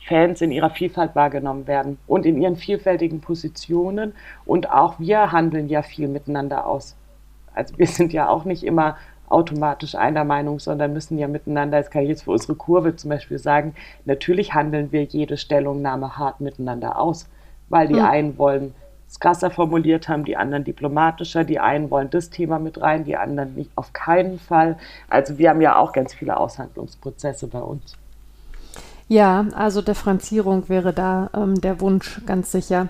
[0.07, 4.14] Fans in ihrer Vielfalt wahrgenommen werden und in ihren vielfältigen Positionen.
[4.44, 6.96] Und auch wir handeln ja viel miteinander aus.
[7.54, 8.96] Also wir sind ja auch nicht immer
[9.28, 13.11] automatisch einer Meinung, sondern müssen ja miteinander, das kann ich jetzt für unsere Kurve zum
[13.11, 17.28] Beispiel sagen, natürlich handeln wir jede Stellungnahme hart miteinander aus
[17.68, 18.04] weil die mhm.
[18.04, 18.74] einen wollen
[19.08, 23.16] es krasser formuliert haben, die anderen diplomatischer, die einen wollen das Thema mit rein, die
[23.16, 24.78] anderen nicht, auf keinen Fall.
[25.08, 27.96] Also wir haben ja auch ganz viele Aushandlungsprozesse bei uns.
[29.09, 32.88] Ja, also Differenzierung wäre da ähm, der Wunsch ganz sicher.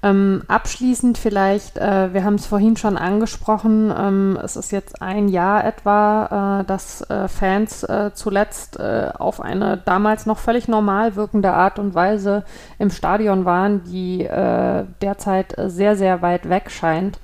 [0.00, 5.26] Ähm, abschließend vielleicht, äh, wir haben es vorhin schon angesprochen, ähm, es ist jetzt ein
[5.26, 11.16] Jahr etwa, äh, dass äh, Fans äh, zuletzt äh, auf eine damals noch völlig normal
[11.16, 12.44] wirkende Art und Weise
[12.78, 17.18] im Stadion waren, die äh, derzeit sehr, sehr weit weg scheint.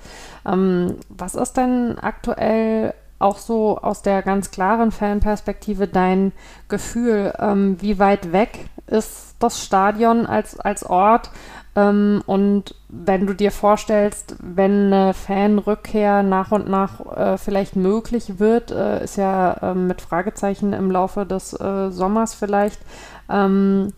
[0.45, 2.93] Ähm, was ist denn aktuell
[3.23, 6.31] auch so aus der ganz klaren Fanperspektive dein
[6.67, 11.31] Gefühl, ähm, wie weit weg ist das Stadion als, als Ort?
[11.75, 18.39] Ähm, und wenn du dir vorstellst, wenn eine Fanrückkehr nach und nach äh, vielleicht möglich
[18.39, 22.79] wird, äh, ist ja äh, mit Fragezeichen im Laufe des äh, Sommers vielleicht,
[23.29, 23.93] ähm,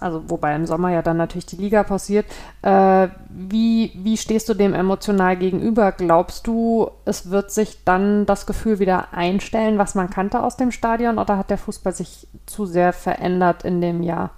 [0.00, 2.26] also wobei im Sommer ja dann natürlich die Liga passiert.
[2.62, 5.92] Äh, wie, wie stehst du dem emotional gegenüber?
[5.92, 10.70] Glaubst du, es wird sich dann das Gefühl wieder einstellen, was man kannte aus dem
[10.70, 14.30] Stadion, oder hat der Fußball sich zu sehr verändert in dem Jahr?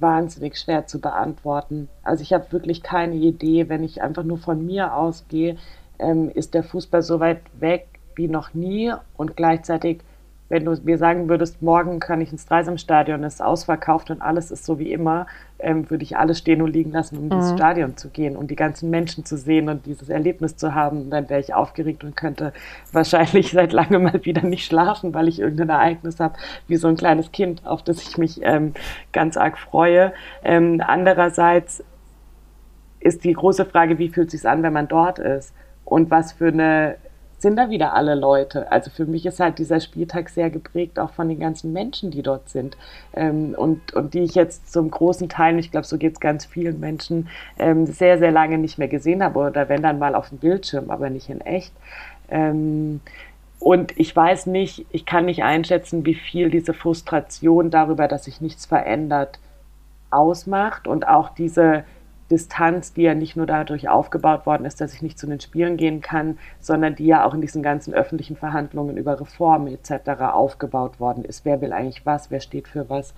[0.00, 1.88] Wahnsinnig schwer zu beantworten.
[2.02, 5.56] Also ich habe wirklich keine Idee, wenn ich einfach nur von mir ausgehe,
[5.98, 10.00] ähm, ist der Fußball so weit weg wie noch nie und gleichzeitig
[10.48, 14.64] wenn du mir sagen würdest, morgen kann ich ins Dreisamstadion, ist ausverkauft und alles ist
[14.64, 15.26] so wie immer,
[15.58, 17.32] ähm, würde ich alles stehen und liegen lassen, um mhm.
[17.32, 21.10] ins Stadion zu gehen und die ganzen Menschen zu sehen und dieses Erlebnis zu haben.
[21.10, 22.52] dann wäre ich aufgeregt und könnte
[22.92, 26.34] wahrscheinlich seit langem mal wieder nicht schlafen, weil ich irgendein Ereignis habe,
[26.66, 28.72] wie so ein kleines Kind, auf das ich mich ähm,
[29.12, 30.12] ganz arg freue.
[30.42, 31.84] Ähm, andererseits
[33.00, 35.54] ist die große Frage, wie fühlt es sich an, wenn man dort ist?
[35.84, 36.96] Und was für eine
[37.38, 38.70] sind da wieder alle Leute.
[38.72, 42.22] Also für mich ist halt dieser Spieltag sehr geprägt auch von den ganzen Menschen, die
[42.22, 42.76] dort sind
[43.14, 46.46] ähm, und, und die ich jetzt zum großen Teil, ich glaube, so geht es ganz
[46.46, 47.28] vielen Menschen,
[47.58, 50.90] ähm, sehr, sehr lange nicht mehr gesehen habe oder wenn dann mal auf dem Bildschirm,
[50.90, 51.72] aber nicht in echt.
[52.28, 53.00] Ähm,
[53.60, 58.40] und ich weiß nicht, ich kann nicht einschätzen, wie viel diese Frustration darüber, dass sich
[58.40, 59.38] nichts verändert,
[60.10, 61.84] ausmacht und auch diese
[62.30, 65.76] Distanz, die ja nicht nur dadurch aufgebaut worden ist, dass ich nicht zu den Spielen
[65.76, 70.10] gehen kann, sondern die ja auch in diesen ganzen öffentlichen Verhandlungen über Reformen etc.
[70.32, 71.44] aufgebaut worden ist.
[71.44, 73.14] Wer will eigentlich was, wer steht für was?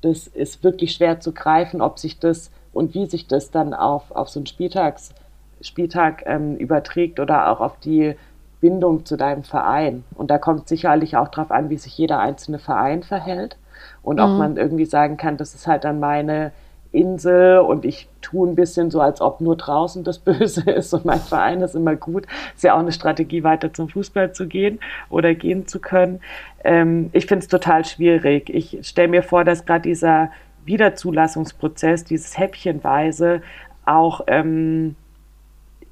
[0.00, 4.10] Das ist wirklich schwer zu greifen, ob sich das und wie sich das dann auf,
[4.10, 5.12] auf so einen Spieltags,
[5.60, 8.14] Spieltag ähm, überträgt oder auch auf die
[8.60, 10.04] Bindung zu deinem Verein.
[10.14, 13.56] Und da kommt sicherlich auch darauf an, wie sich jeder einzelne Verein verhält
[14.02, 14.22] und mhm.
[14.22, 16.52] ob man irgendwie sagen kann, das ist halt dann meine
[16.92, 21.04] Insel und ich tue ein bisschen so, als ob nur draußen das Böse ist und
[21.04, 22.26] mein Verein ist immer gut.
[22.54, 24.80] Ist ja auch eine Strategie, weiter zum Fußball zu gehen
[25.10, 26.20] oder gehen zu können.
[26.64, 28.50] Ähm, ich finde es total schwierig.
[28.50, 30.30] Ich stelle mir vor, dass gerade dieser
[30.64, 33.42] Wiederzulassungsprozess, dieses Häppchenweise
[33.84, 34.96] auch ähm,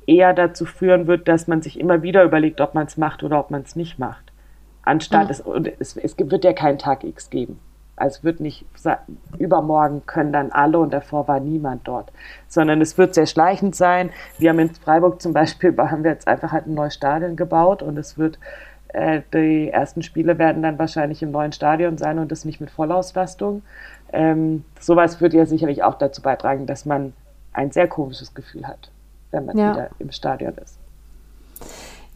[0.07, 3.40] eher dazu führen wird, dass man sich immer wieder überlegt, ob man es macht oder
[3.40, 4.32] ob man es nicht macht.
[4.82, 5.66] Anstatt, mhm.
[5.78, 7.59] es, es, es wird ja keinen Tag X geben.
[7.97, 8.66] Also wird nicht
[9.38, 12.12] übermorgen können dann alle und davor war niemand dort,
[12.47, 14.10] sondern es wird sehr schleichend sein.
[14.39, 17.82] Wir haben in Freiburg zum Beispiel, haben wir jetzt einfach halt ein neues Stadion gebaut
[17.82, 18.39] und es wird,
[18.89, 22.70] äh, die ersten Spiele werden dann wahrscheinlich im neuen Stadion sein und das nicht mit
[22.70, 23.62] Vollauslastung.
[24.12, 27.14] Ähm, sowas wird ja sicherlich auch dazu beitragen, dass man
[27.55, 28.90] ein sehr komisches Gefühl hat,
[29.31, 29.73] wenn man ja.
[29.73, 30.78] wieder im Stadion ist.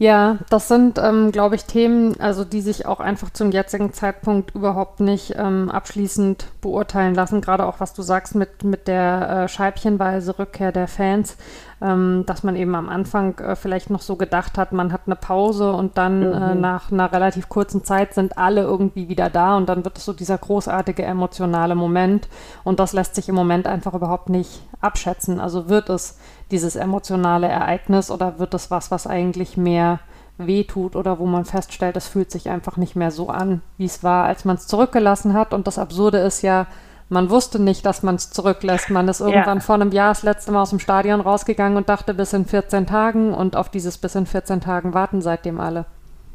[0.01, 4.55] Ja, das sind, ähm, glaube ich, Themen, also die sich auch einfach zum jetzigen Zeitpunkt
[4.55, 7.39] überhaupt nicht ähm, abschließend beurteilen lassen.
[7.39, 11.37] Gerade auch, was du sagst mit, mit der äh, scheibchenweise Rückkehr der Fans,
[11.81, 15.15] ähm, dass man eben am Anfang äh, vielleicht noch so gedacht hat, man hat eine
[15.15, 16.33] Pause und dann äh, mhm.
[16.33, 20.05] äh, nach einer relativ kurzen Zeit sind alle irgendwie wieder da und dann wird es
[20.05, 22.27] so dieser großartige emotionale Moment
[22.63, 25.39] und das lässt sich im Moment einfach überhaupt nicht abschätzen.
[25.39, 26.19] Also wird es
[26.51, 29.99] dieses emotionale Ereignis oder wird es was, was eigentlich mehr
[30.37, 34.03] wehtut oder wo man feststellt, es fühlt sich einfach nicht mehr so an, wie es
[34.03, 35.53] war, als man es zurückgelassen hat.
[35.53, 36.67] Und das Absurde ist ja,
[37.11, 38.89] man wusste nicht, dass man es zurücklässt.
[38.89, 39.63] Man ist irgendwann ja.
[39.63, 42.87] vor einem Jahr das letzte Mal aus dem Stadion rausgegangen und dachte bis in 14
[42.87, 45.85] Tagen und auf dieses bis in 14 Tagen warten seitdem alle.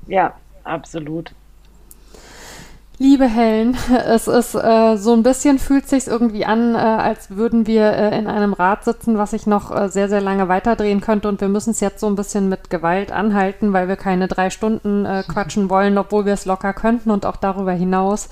[0.07, 0.35] Ja,
[0.65, 1.32] absolut.
[2.98, 7.66] Liebe Helen, es ist äh, so ein bisschen fühlt sich irgendwie an, äh, als würden
[7.66, 11.28] wir äh, in einem Rad sitzen, was sich noch äh, sehr, sehr lange weiterdrehen könnte
[11.28, 14.48] und wir müssen es jetzt so ein bisschen mit Gewalt anhalten, weil wir keine drei
[14.48, 18.31] Stunden äh, quatschen wollen, obwohl wir es locker könnten und auch darüber hinaus.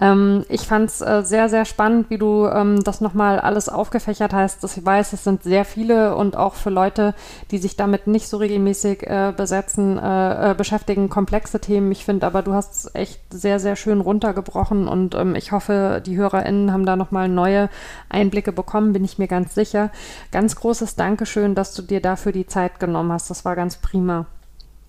[0.00, 4.32] Ähm, ich fand es äh, sehr, sehr spannend, wie du ähm, das nochmal alles aufgefächert
[4.32, 4.64] hast.
[4.64, 7.14] Ich weiß, es sind sehr viele und auch für Leute,
[7.50, 9.06] die sich damit nicht so regelmäßig
[9.36, 9.96] besetzen,
[10.56, 11.90] beschäftigen, komplexe Themen.
[11.92, 16.02] Ich finde aber, du hast es echt sehr, sehr schön runtergebrochen und ähm, ich hoffe,
[16.04, 17.68] die HörerInnen haben da nochmal neue
[18.08, 19.90] Einblicke bekommen, bin ich mir ganz sicher.
[20.32, 23.28] Ganz großes Dankeschön, dass du dir dafür die Zeit genommen hast.
[23.28, 24.26] Das war ganz prima.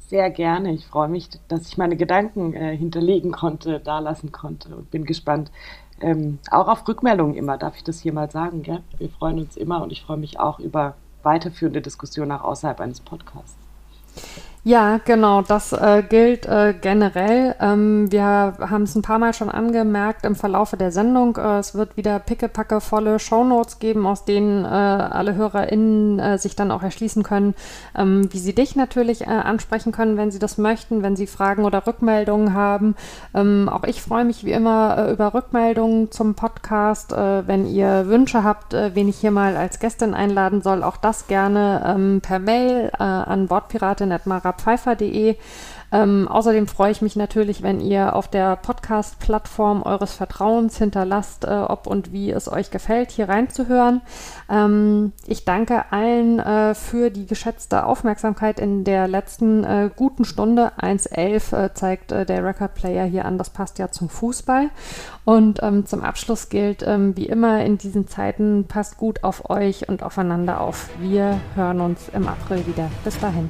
[0.08, 0.72] Sehr gerne.
[0.72, 5.52] Ich freue mich, dass ich meine Gedanken äh, hinterlegen konnte, dalassen konnte und bin gespannt.
[6.00, 8.64] Ähm, auch auf Rückmeldungen immer, darf ich das hier mal sagen.
[8.64, 8.82] Gell?
[9.00, 13.02] Wir freuen uns immer und ich freue mich auch über weiterführende Diskussionen auch außerhalb eines
[13.02, 13.58] Podcasts.
[14.68, 17.56] Ja, genau, das äh, gilt äh, generell.
[17.62, 21.38] Ähm, wir haben es ein paar Mal schon angemerkt im Verlaufe der Sendung.
[21.38, 26.58] Äh, es wird wieder pickepacke volle Shownotes geben, aus denen äh, alle HörerInnen äh, sich
[26.58, 27.56] dann auch erschließen können,
[27.98, 31.64] ähm, wie sie dich natürlich äh, ansprechen können, wenn sie das möchten, wenn sie Fragen
[31.64, 32.98] oder Rückmeldungen haben.
[33.34, 37.14] Ähm, auch ich freue mich wie immer über Rückmeldungen zum Podcast.
[37.14, 41.84] wenn ihr Wünsche habt, wen ich hier mal als Gästin einladen soll, auch das gerne
[41.86, 45.38] ähm, per Mail an wortpiratin.marab pfeiffer.de.
[45.92, 51.48] Ähm, außerdem freue ich mich natürlich, wenn ihr auf der Podcast-Plattform eures Vertrauens hinterlasst, äh,
[51.48, 54.02] ob und wie es euch gefällt, hier reinzuhören.
[54.50, 60.74] Ähm, ich danke allen äh, für die geschätzte Aufmerksamkeit in der letzten äh, guten Stunde.
[60.78, 64.70] 1.11 äh, zeigt äh, der Record Player hier an, das passt ja zum Fußball.
[65.24, 69.88] Und ähm, zum Abschluss gilt, ähm, wie immer in diesen Zeiten, passt gut auf euch
[69.88, 70.90] und aufeinander auf.
[71.00, 72.90] Wir hören uns im April wieder.
[73.04, 73.50] Bis dahin.